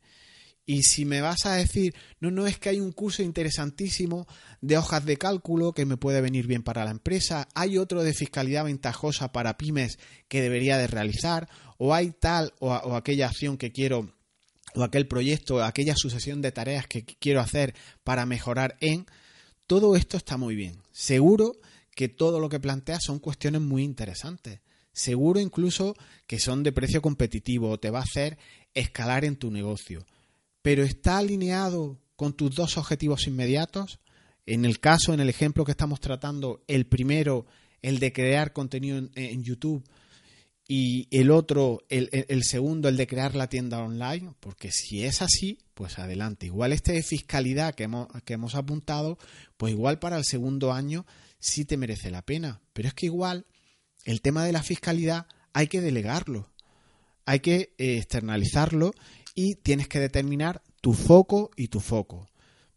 Y 0.65 0.83
si 0.83 1.03
me 1.03 1.19
vas 1.19 1.45
a 1.45 1.55
decir, 1.55 1.93
no, 2.19 2.31
no 2.31 2.47
es 2.47 2.57
que 2.57 2.69
hay 2.69 2.79
un 2.79 2.93
curso 2.93 3.21
interesantísimo 3.21 4.27
de 4.61 4.77
hojas 4.77 5.05
de 5.05 5.17
cálculo 5.17 5.73
que 5.73 5.85
me 5.85 5.97
puede 5.97 6.21
venir 6.21 6.47
bien 6.47 6.63
para 6.63 6.85
la 6.85 6.91
empresa, 6.91 7.49
hay 7.53 7.77
otro 7.77 8.01
de 8.03 8.13
fiscalidad 8.13 8.63
ventajosa 8.63 9.33
para 9.33 9.57
pymes 9.57 9.99
que 10.29 10.41
debería 10.41 10.77
de 10.77 10.87
realizar, 10.87 11.49
o 11.77 11.93
hay 11.93 12.11
tal 12.11 12.53
o, 12.59 12.69
o 12.71 12.95
aquella 12.95 13.27
acción 13.27 13.57
que 13.57 13.73
quiero, 13.73 14.13
o 14.73 14.83
aquel 14.83 15.05
proyecto, 15.05 15.55
o 15.55 15.61
aquella 15.61 15.95
sucesión 15.97 16.41
de 16.41 16.53
tareas 16.53 16.87
que 16.87 17.03
quiero 17.03 17.41
hacer 17.41 17.75
para 18.05 18.25
mejorar 18.25 18.77
en, 18.79 19.05
todo 19.67 19.97
esto 19.97 20.15
está 20.15 20.37
muy 20.37 20.55
bien. 20.55 20.81
Seguro 20.93 21.57
que 21.93 22.07
todo 22.07 22.39
lo 22.39 22.47
que 22.47 22.61
planteas 22.61 23.03
son 23.03 23.19
cuestiones 23.19 23.61
muy 23.61 23.83
interesantes. 23.83 24.61
Seguro 24.93 25.39
incluso 25.39 25.95
que 26.25 26.39
son 26.39 26.63
de 26.63 26.71
precio 26.71 27.01
competitivo 27.01 27.69
o 27.69 27.79
te 27.79 27.89
va 27.89 27.99
a 27.99 28.03
hacer 28.03 28.37
escalar 28.73 29.25
en 29.25 29.35
tu 29.35 29.51
negocio 29.51 30.05
pero 30.63 30.83
está 30.83 31.19
alineado 31.19 31.99
con 32.15 32.33
tus 32.33 32.55
dos 32.55 32.77
objetivos 32.77 33.27
inmediatos. 33.27 33.99
En 34.47 34.65
el 34.65 34.79
caso, 34.79 35.13
en 35.13 35.19
el 35.19 35.29
ejemplo 35.29 35.65
que 35.65 35.71
estamos 35.71 35.99
tratando, 35.99 36.63
el 36.67 36.87
primero, 36.87 37.45
el 37.81 37.99
de 37.99 38.11
crear 38.11 38.53
contenido 38.53 38.97
en, 39.13 39.43
YouTube, 39.43 39.83
y 40.65 41.07
el 41.11 41.31
otro, 41.31 41.83
el, 41.89 42.43
segundo, 42.43 42.87
el 42.87 42.95
de 42.95 43.07
crear 43.07 43.35
la 43.35 43.47
tienda 43.47 43.79
online, 43.79 44.33
porque 44.39 44.71
si 44.71 45.03
es 45.03 45.21
así, 45.21 45.59
pues 45.73 45.99
adelante. 45.99 46.45
Igual 46.45 46.71
este 46.71 46.93
de 46.93 47.03
fiscalidad 47.03 47.75
que 47.75 47.83
hemos, 47.83 48.07
que 48.23 48.33
hemos 48.33 48.55
apuntado, 48.55 49.17
pues 49.57 49.73
igual 49.73 49.99
para 49.99 50.17
el 50.17 50.23
segundo 50.23 50.71
año 50.71 51.05
sí 51.39 51.65
te 51.65 51.75
merece 51.75 52.09
la 52.09 52.21
pena. 52.21 52.61
Pero 52.71 52.87
es 52.87 52.93
que 52.93 53.07
igual 53.07 53.45
el 54.05 54.21
tema 54.21 54.45
de 54.45 54.53
la 54.53 54.63
fiscalidad 54.63 55.27
hay 55.51 55.67
que 55.67 55.81
delegarlo, 55.81 56.49
hay 57.25 57.41
que 57.41 57.73
eh, 57.77 57.97
externalizarlo 57.97 58.93
y 59.33 59.55
tienes 59.55 59.87
que 59.87 59.99
determinar 59.99 60.61
tu 60.81 60.93
foco 60.93 61.51
y 61.55 61.67
tu 61.67 61.79
foco. 61.79 62.29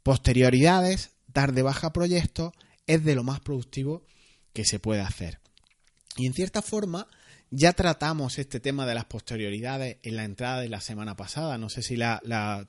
Posterioridades, 0.03 1.11
dar 1.27 1.53
de 1.53 1.62
baja 1.62 1.92
proyectos, 1.92 2.53
es 2.87 3.05
de 3.05 3.14
lo 3.14 3.25
más 3.25 3.40
productivo 3.40 4.05
que 4.53 4.64
se 4.64 4.79
puede 4.79 5.01
hacer. 5.01 5.40
Y 6.16 6.27
en 6.27 6.33
cierta 6.33 6.62
forma, 6.62 7.09
ya 7.51 7.73
tratamos 7.73 8.38
este 8.38 8.61
tema 8.61 8.87
de 8.87 8.95
las 8.95 9.05
posterioridades 9.05 9.99
en 10.03 10.16
la 10.16 10.25
entrada 10.25 10.61
de 10.61 10.69
la 10.69 10.81
semana 10.81 11.16
pasada. 11.16 11.59
No 11.59 11.69
sé 11.69 11.83
si 11.83 11.97
la, 11.97 12.21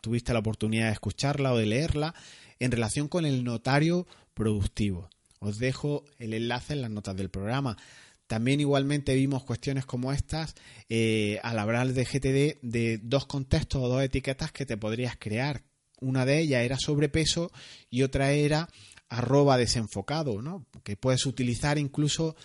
tuviste 0.02 0.34
la 0.34 0.40
oportunidad 0.40 0.88
de 0.88 0.94
escucharla 0.94 1.54
o 1.54 1.58
de 1.58 1.66
leerla 1.66 2.14
en 2.60 2.72
relación 2.72 3.08
con 3.08 3.26
el 3.26 3.44
notario 3.44 4.06
productivo. 4.34 5.10
Os 5.40 5.58
dejo 5.58 6.04
el 6.20 6.34
enlace 6.34 6.74
en 6.74 6.82
las 6.82 6.92
notas 6.92 7.16
del 7.16 7.30
programa. 7.30 7.78
También 8.28 8.60
igualmente 8.60 9.16
vimos 9.16 9.44
cuestiones 9.44 9.86
como 9.86 10.12
estas 10.12 10.56
eh, 10.90 11.40
al 11.44 11.60
hablar 11.60 11.94
de 11.94 12.04
GTD 12.04 12.60
de 12.62 13.00
dos 13.02 13.26
contextos 13.26 13.82
o 13.82 13.88
dos 13.88 14.04
etiquetas 14.04 14.52
que 14.52 14.66
te 14.66 14.78
podrías 14.78 15.16
crear. 15.18 15.64
Una 16.00 16.26
de 16.26 16.40
ellas 16.40 16.64
era 16.64 16.78
sobrepeso 16.78 17.52
y 17.90 18.04
otra 18.04 18.32
era 18.32 18.70
arroba 19.10 19.58
desenfocado, 19.58 20.42
¿no? 20.42 20.68
que 20.84 20.98
puedes 20.98 21.26
utilizar 21.26 21.78
incluso 21.78 22.36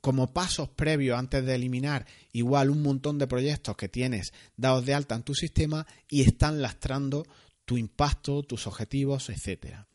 como 0.00 0.32
pasos 0.32 0.70
previos 0.70 1.18
antes 1.18 1.44
de 1.44 1.54
eliminar 1.54 2.06
igual 2.32 2.70
un 2.70 2.82
montón 2.82 3.18
de 3.18 3.26
proyectos 3.26 3.76
que 3.76 3.88
tienes 3.88 4.32
dados 4.56 4.86
de 4.86 4.94
alta 4.94 5.14
en 5.14 5.22
tu 5.22 5.34
sistema 5.34 5.86
y 6.08 6.22
están 6.22 6.62
lastrando 6.62 7.26
tu 7.66 7.76
impacto, 7.76 8.42
tus 8.42 8.66
objetivos, 8.66 9.28
etcétera 9.28 9.88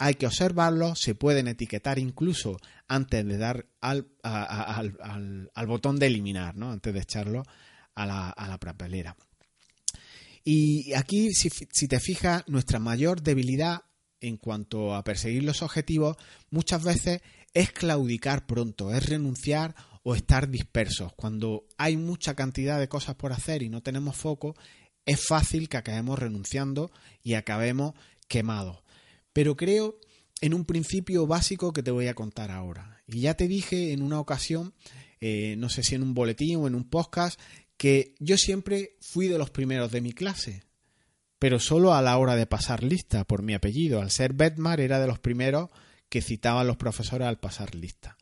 hay 0.00 0.14
que 0.14 0.26
observarlos, 0.26 0.98
se 0.98 1.14
pueden 1.14 1.46
etiquetar 1.46 1.98
incluso 1.98 2.56
antes 2.88 3.24
de 3.26 3.36
dar 3.36 3.66
al, 3.82 4.06
botón 5.66 5.98
de 5.98 6.06
eliminar, 6.06 6.56
¿no? 6.56 6.72
antes 6.72 6.94
de 6.94 7.00
echarlo 7.00 7.42
a 7.94 8.06
la, 8.06 8.58
papelera. 8.58 9.14
Y 10.42 10.94
aquí, 10.94 11.34
si 11.34 11.86
te 11.86 12.00
fijas, 12.00 12.44
nuestra 12.48 12.78
mayor 12.78 13.20
debilidad 13.20 13.82
en 14.22 14.38
cuanto 14.38 14.94
a 14.94 15.04
perseguir 15.04 15.44
los 15.44 15.60
objetivos 15.62 16.16
muchas 16.50 16.82
veces 16.82 17.20
es 17.52 17.70
claudicar 17.70 18.46
pronto, 18.46 18.94
es 18.94 19.06
renunciar 19.06 19.74
o 20.02 20.14
estar 20.14 20.48
dispersos. 20.48 21.12
Cuando 21.14 21.66
hay 21.76 21.98
mucha 21.98 22.34
cantidad 22.34 22.78
de 22.78 22.88
cosas 22.88 23.16
por 23.16 23.32
hacer 23.32 23.62
y 23.62 23.68
no 23.68 23.82
tenemos 23.82 24.16
foco, 24.16 24.56
es 25.04 25.26
fácil 25.26 25.68
que 25.68 25.76
acabemos 25.76 26.18
renunciando 26.18 26.90
y 27.22 27.34
acabemos 27.34 27.92
quemados. 28.28 28.79
Pero 29.32 29.56
creo 29.56 29.98
en 30.40 30.54
un 30.54 30.64
principio 30.64 31.26
básico 31.26 31.72
que 31.72 31.82
te 31.82 31.90
voy 31.90 32.06
a 32.06 32.14
contar 32.14 32.50
ahora. 32.50 33.02
Y 33.06 33.20
ya 33.20 33.34
te 33.34 33.48
dije 33.48 33.92
en 33.92 34.02
una 34.02 34.20
ocasión, 34.20 34.74
eh, 35.20 35.54
no 35.58 35.68
sé 35.68 35.82
si 35.82 35.94
en 35.94 36.02
un 36.02 36.14
boletín 36.14 36.56
o 36.56 36.66
en 36.66 36.74
un 36.74 36.88
podcast, 36.88 37.38
que 37.76 38.14
yo 38.18 38.36
siempre 38.36 38.96
fui 39.00 39.28
de 39.28 39.38
los 39.38 39.50
primeros 39.50 39.90
de 39.90 40.00
mi 40.00 40.12
clase, 40.12 40.64
pero 41.38 41.58
solo 41.58 41.94
a 41.94 42.02
la 42.02 42.18
hora 42.18 42.36
de 42.36 42.46
pasar 42.46 42.82
lista 42.82 43.24
por 43.24 43.42
mi 43.42 43.54
apellido. 43.54 44.00
Al 44.00 44.10
ser 44.10 44.34
Betmar 44.34 44.80
era 44.80 45.00
de 45.00 45.06
los 45.06 45.18
primeros 45.18 45.70
que 46.08 46.20
citaban 46.20 46.66
los 46.66 46.76
profesores 46.76 47.26
al 47.26 47.38
pasar 47.38 47.74
lista. 47.74 48.18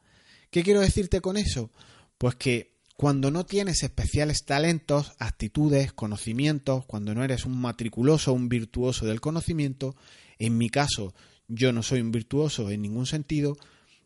¿Qué 0.50 0.62
quiero 0.62 0.80
decirte 0.80 1.20
con 1.20 1.36
eso? 1.36 1.72
Pues 2.16 2.36
que 2.36 2.78
cuando 2.96 3.30
no 3.30 3.46
tienes 3.46 3.82
especiales 3.82 4.44
talentos, 4.44 5.12
actitudes, 5.18 5.92
conocimientos, 5.92 6.84
cuando 6.86 7.14
no 7.14 7.24
eres 7.24 7.44
un 7.44 7.60
matriculoso 7.60 8.32
un 8.32 8.48
virtuoso 8.48 9.06
del 9.06 9.20
conocimiento, 9.20 9.96
en 10.38 10.58
mi 10.58 10.68
caso 10.68 11.14
yo 11.48 11.72
no 11.72 11.82
soy 11.82 12.00
un 12.00 12.12
virtuoso 12.12 12.70
en 12.70 12.82
ningún 12.82 13.06
sentido, 13.06 13.56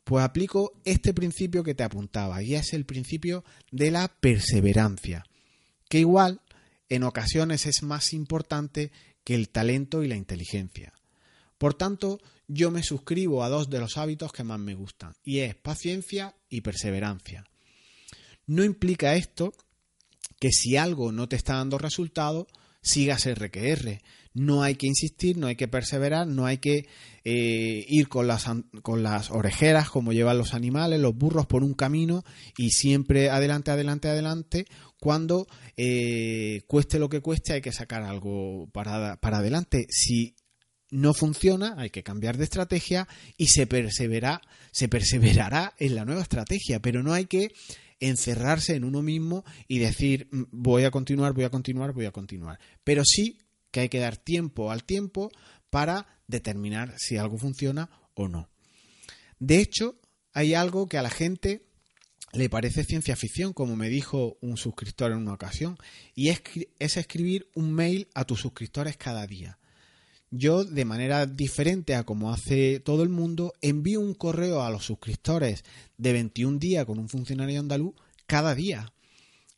pues 0.04 0.24
aplico 0.24 0.72
este 0.84 1.14
principio 1.14 1.62
que 1.62 1.74
te 1.74 1.82
apuntaba 1.82 2.42
y 2.42 2.54
es 2.54 2.72
el 2.72 2.84
principio 2.84 3.44
de 3.70 3.90
la 3.90 4.08
perseverancia, 4.08 5.24
que 5.88 5.98
igual 5.98 6.40
en 6.88 7.04
ocasiones 7.04 7.66
es 7.66 7.82
más 7.82 8.12
importante 8.12 8.92
que 9.24 9.34
el 9.34 9.48
talento 9.48 10.02
y 10.02 10.08
la 10.08 10.16
inteligencia. 10.16 10.92
Por 11.58 11.74
tanto, 11.74 12.20
yo 12.48 12.70
me 12.70 12.82
suscribo 12.82 13.44
a 13.44 13.48
dos 13.48 13.70
de 13.70 13.78
los 13.78 13.96
hábitos 13.96 14.32
que 14.32 14.44
más 14.44 14.58
me 14.58 14.74
gustan, 14.74 15.14
y 15.24 15.38
es 15.38 15.54
paciencia 15.54 16.34
y 16.48 16.60
perseverancia. 16.60 17.44
No 18.46 18.64
implica 18.64 19.14
esto 19.14 19.54
que 20.40 20.50
si 20.50 20.76
algo 20.76 21.12
no 21.12 21.28
te 21.28 21.36
está 21.36 21.54
dando 21.54 21.78
resultado, 21.78 22.48
sigas 22.82 23.32
RQR. 23.32 24.02
No 24.34 24.62
hay 24.62 24.76
que 24.76 24.86
insistir, 24.86 25.36
no 25.36 25.46
hay 25.46 25.56
que 25.56 25.68
perseverar, 25.68 26.26
no 26.26 26.46
hay 26.46 26.58
que 26.58 26.86
eh, 27.24 27.84
ir 27.88 28.08
con 28.08 28.26
las, 28.26 28.46
con 28.82 29.02
las 29.02 29.30
orejeras 29.30 29.90
como 29.90 30.12
llevan 30.12 30.38
los 30.38 30.54
animales, 30.54 31.00
los 31.00 31.14
burros 31.14 31.46
por 31.46 31.62
un 31.62 31.74
camino 31.74 32.24
y 32.56 32.70
siempre 32.70 33.30
adelante, 33.30 33.70
adelante, 33.70 34.08
adelante. 34.08 34.66
Cuando 34.98 35.46
eh, 35.76 36.62
cueste 36.66 36.98
lo 36.98 37.08
que 37.08 37.20
cueste 37.20 37.52
hay 37.52 37.60
que 37.60 37.72
sacar 37.72 38.02
algo 38.02 38.68
para, 38.72 39.16
para 39.16 39.38
adelante. 39.38 39.86
Si 39.90 40.34
no 40.92 41.14
funciona, 41.14 41.74
hay 41.78 41.90
que 41.90 42.02
cambiar 42.02 42.36
de 42.36 42.44
estrategia 42.44 43.08
y 43.36 43.48
se 43.48 43.66
persevera, 43.66 44.40
se 44.70 44.88
perseverará 44.88 45.74
en 45.78 45.94
la 45.94 46.04
nueva 46.04 46.22
estrategia, 46.22 46.80
pero 46.80 47.02
no 47.02 47.14
hay 47.14 47.24
que 47.24 47.52
encerrarse 47.98 48.74
en 48.74 48.84
uno 48.84 49.00
mismo 49.00 49.44
y 49.68 49.78
decir 49.78 50.28
mm, 50.30 50.42
voy 50.50 50.84
a 50.84 50.90
continuar, 50.90 51.32
voy 51.32 51.44
a 51.44 51.50
continuar, 51.50 51.92
voy 51.92 52.04
a 52.04 52.10
continuar. 52.10 52.58
Pero 52.84 53.02
sí 53.04 53.38
que 53.72 53.80
hay 53.80 53.88
que 53.88 53.98
dar 53.98 54.16
tiempo 54.16 54.70
al 54.70 54.85
tiempo 54.85 55.32
para 55.70 56.06
determinar 56.28 56.94
si 56.98 57.16
algo 57.16 57.38
funciona 57.38 57.90
o 58.14 58.28
no. 58.28 58.48
De 59.40 59.58
hecho, 59.58 59.98
hay 60.32 60.54
algo 60.54 60.88
que 60.88 60.98
a 60.98 61.02
la 61.02 61.11
gente 61.11 61.66
le 62.32 62.48
parece 62.48 62.85
ciencia 62.85 63.16
ficción, 63.16 63.52
como 63.52 63.74
me 63.74 63.88
dijo 63.88 64.38
un 64.40 64.56
suscriptor 64.56 65.11
en 65.11 65.18
una 65.18 65.35
ocasión, 65.35 65.76
y 66.14 66.28
es, 66.28 66.40
es 66.78 66.96
escribir 66.96 67.50
un 67.56 67.72
mail 67.72 68.08
a 68.14 68.24
tus 68.24 68.40
suscriptores 68.40 68.96
cada 68.96 69.26
día 69.26 69.58
yo 70.32 70.64
de 70.64 70.85
manera 70.87 71.26
diferente 71.26 71.94
a 71.94 72.04
como 72.04 72.32
hace 72.32 72.80
todo 72.80 73.02
el 73.02 73.11
mundo, 73.11 73.52
envío 73.61 74.00
un 74.00 74.14
correo 74.14 74.62
a 74.62 74.70
los 74.70 74.87
suscriptores 74.87 75.62
de 75.98 76.12
21 76.14 76.58
días 76.58 76.87
con 76.87 76.98
un 76.98 77.08
funcionario 77.08 77.61
andaluz 77.61 77.94
cada 78.26 78.54
día. 78.54 78.92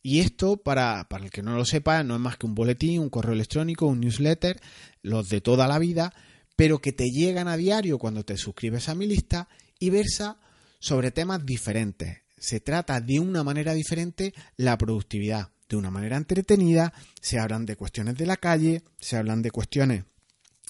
Y 0.07 0.19
esto, 0.19 0.57
para, 0.57 1.09
para 1.09 1.25
el 1.25 1.31
que 1.31 1.41
no 1.41 1.55
lo 1.55 1.65
sepa, 1.65 2.03
no 2.03 2.13
es 2.13 2.21
más 2.21 2.37
que 2.37 2.45
un 2.45 2.53
boletín, 2.53 2.99
un 2.99 3.09
correo 3.09 3.33
electrónico, 3.33 3.87
un 3.87 4.01
newsletter, 4.01 4.61
los 5.01 5.29
de 5.29 5.41
toda 5.41 5.67
la 5.67 5.79
vida, 5.79 6.13
pero 6.55 6.77
que 6.77 6.91
te 6.91 7.05
llegan 7.05 7.47
a 7.47 7.57
diario 7.57 7.97
cuando 7.97 8.23
te 8.23 8.37
suscribes 8.37 8.87
a 8.87 8.93
mi 8.93 9.07
lista 9.07 9.49
y 9.79 9.89
versa 9.89 10.37
sobre 10.77 11.09
temas 11.09 11.43
diferentes. 11.43 12.19
Se 12.37 12.59
trata 12.59 13.01
de 13.01 13.19
una 13.19 13.43
manera 13.43 13.73
diferente 13.73 14.35
la 14.57 14.77
productividad, 14.77 15.49
de 15.67 15.75
una 15.75 15.89
manera 15.89 16.17
entretenida, 16.17 16.93
se 17.19 17.39
hablan 17.39 17.65
de 17.65 17.75
cuestiones 17.75 18.15
de 18.15 18.27
la 18.27 18.37
calle, 18.37 18.83
se 18.99 19.17
hablan 19.17 19.41
de 19.41 19.49
cuestiones 19.49 20.03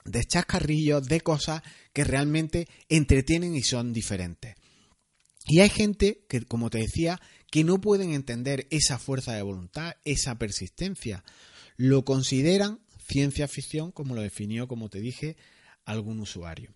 de 0.05 0.23
chascarrillos, 0.23 1.09
de 1.09 1.19
cosas 1.19 1.61
que 1.91 2.05
realmente 2.05 2.69
entretienen 2.87 3.53
y 3.53 3.63
son 3.63 3.91
diferentes. 3.91 4.55
Y 5.45 5.59
hay 5.59 5.69
gente 5.69 6.25
que, 6.27 6.41
como 6.41 6.69
te 6.69 6.79
decía, 6.79 7.21
que 7.51 7.63
no 7.63 7.79
pueden 7.79 8.11
entender 8.11 8.67
esa 8.71 8.97
fuerza 8.97 9.33
de 9.33 9.41
voluntad, 9.41 9.93
esa 10.03 10.37
persistencia. 10.37 11.23
Lo 11.77 12.03
consideran 12.03 12.79
ciencia 13.07 13.47
ficción, 13.47 13.91
como 13.91 14.15
lo 14.15 14.21
definió, 14.21 14.67
como 14.67 14.89
te 14.89 14.99
dije, 14.99 15.37
algún 15.85 16.19
usuario. 16.19 16.73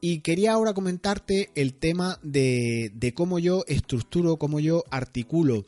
Y 0.00 0.20
quería 0.20 0.52
ahora 0.52 0.74
comentarte 0.74 1.50
el 1.54 1.74
tema 1.74 2.18
de, 2.22 2.90
de 2.94 3.14
cómo 3.14 3.38
yo 3.38 3.64
estructuro, 3.66 4.36
cómo 4.36 4.60
yo 4.60 4.84
articulo 4.90 5.64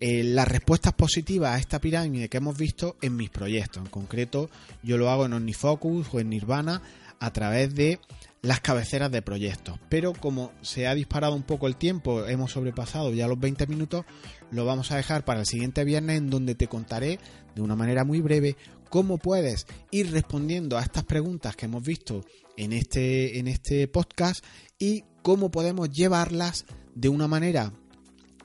eh, 0.00 0.22
las 0.22 0.46
respuestas 0.48 0.92
positivas 0.92 1.54
a 1.54 1.58
esta 1.58 1.80
pirámide 1.80 2.28
que 2.28 2.36
hemos 2.36 2.58
visto 2.58 2.96
en 3.00 3.16
mis 3.16 3.30
proyectos. 3.30 3.82
En 3.82 3.90
concreto, 3.90 4.50
yo 4.82 4.98
lo 4.98 5.08
hago 5.08 5.24
en 5.24 5.32
OmniFocus 5.32 6.08
o 6.12 6.20
en 6.20 6.30
Nirvana 6.30 6.82
a 7.20 7.32
través 7.32 7.74
de 7.74 8.00
las 8.44 8.60
cabeceras 8.60 9.10
de 9.10 9.22
proyectos. 9.22 9.80
Pero 9.88 10.12
como 10.12 10.52
se 10.60 10.86
ha 10.86 10.94
disparado 10.94 11.34
un 11.34 11.42
poco 11.42 11.66
el 11.66 11.76
tiempo, 11.76 12.26
hemos 12.26 12.52
sobrepasado 12.52 13.12
ya 13.12 13.26
los 13.26 13.40
20 13.40 13.66
minutos, 13.66 14.04
lo 14.50 14.66
vamos 14.66 14.92
a 14.92 14.96
dejar 14.96 15.24
para 15.24 15.40
el 15.40 15.46
siguiente 15.46 15.84
viernes 15.84 16.18
en 16.18 16.30
donde 16.30 16.54
te 16.54 16.68
contaré 16.68 17.18
de 17.54 17.62
una 17.62 17.74
manera 17.74 18.04
muy 18.04 18.20
breve 18.20 18.56
cómo 18.90 19.18
puedes 19.18 19.66
ir 19.90 20.12
respondiendo 20.12 20.76
a 20.76 20.82
estas 20.82 21.04
preguntas 21.04 21.56
que 21.56 21.66
hemos 21.66 21.82
visto 21.82 22.24
en 22.56 22.72
este, 22.72 23.38
en 23.38 23.48
este 23.48 23.88
podcast 23.88 24.44
y 24.78 25.04
cómo 25.22 25.50
podemos 25.50 25.90
llevarlas 25.90 26.66
de 26.94 27.08
una 27.08 27.26
manera 27.26 27.72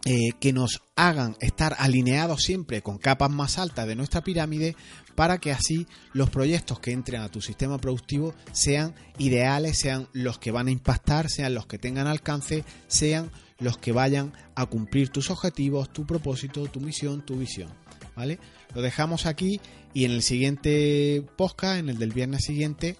eh, 0.05 0.29
que 0.39 0.53
nos 0.53 0.81
hagan 0.95 1.35
estar 1.41 1.75
alineados 1.77 2.43
siempre 2.43 2.81
con 2.81 2.97
capas 2.97 3.29
más 3.29 3.57
altas 3.57 3.85
de 3.85 3.95
nuestra 3.95 4.21
pirámide 4.21 4.75
para 5.15 5.39
que 5.39 5.51
así 5.51 5.87
los 6.13 6.29
proyectos 6.29 6.79
que 6.79 6.91
entren 6.91 7.21
a 7.21 7.29
tu 7.29 7.41
sistema 7.41 7.77
productivo 7.79 8.33
sean 8.53 8.95
ideales, 9.17 9.77
sean 9.77 10.07
los 10.13 10.39
que 10.39 10.51
van 10.51 10.67
a 10.67 10.71
impactar, 10.71 11.29
sean 11.29 11.53
los 11.53 11.67
que 11.67 11.77
tengan 11.77 12.07
alcance, 12.07 12.63
sean 12.87 13.29
los 13.59 13.77
que 13.77 13.91
vayan 13.91 14.31
a 14.55 14.65
cumplir 14.67 15.09
tus 15.09 15.29
objetivos, 15.29 15.91
tu 15.91 16.05
propósito, 16.05 16.65
tu 16.67 16.79
misión, 16.79 17.25
tu 17.25 17.35
visión. 17.35 17.69
¿Vale? 18.15 18.39
Lo 18.73 18.81
dejamos 18.81 19.25
aquí 19.25 19.59
y 19.93 20.05
en 20.05 20.11
el 20.11 20.23
siguiente 20.23 21.25
podcast, 21.35 21.79
en 21.79 21.89
el 21.89 21.97
del 21.97 22.13
viernes 22.13 22.45
siguiente, 22.45 22.95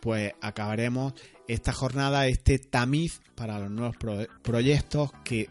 pues 0.00 0.32
acabaremos 0.40 1.12
esta 1.48 1.72
jornada, 1.72 2.26
este 2.26 2.58
tamiz 2.58 3.20
para 3.34 3.58
los 3.58 3.70
nuevos 3.70 3.96
proyectos 4.42 5.10
que, 5.24 5.48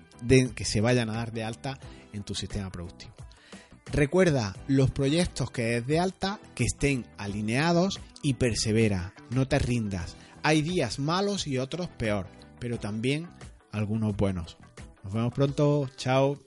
que 0.55 0.65
se 0.65 0.81
vayan 0.81 1.09
a 1.09 1.13
dar 1.13 1.31
de 1.31 1.43
alta 1.43 1.79
en 2.13 2.23
tu 2.23 2.35
sistema 2.35 2.71
productivo. 2.71 3.13
Recuerda 3.91 4.55
los 4.67 4.91
proyectos 4.91 5.49
que 5.49 5.77
es 5.77 5.87
de 5.87 5.99
alta 5.99 6.39
que 6.55 6.65
estén 6.65 7.05
alineados 7.17 7.99
y 8.21 8.33
persevera, 8.33 9.13
no 9.29 9.47
te 9.47 9.59
rindas. 9.59 10.17
Hay 10.43 10.61
días 10.61 10.99
malos 10.99 11.47
y 11.47 11.57
otros 11.57 11.87
peor, 11.87 12.27
pero 12.59 12.79
también 12.79 13.29
algunos 13.71 14.15
buenos. 14.15 14.57
Nos 15.03 15.13
vemos 15.13 15.33
pronto, 15.33 15.89
chao. 15.95 16.46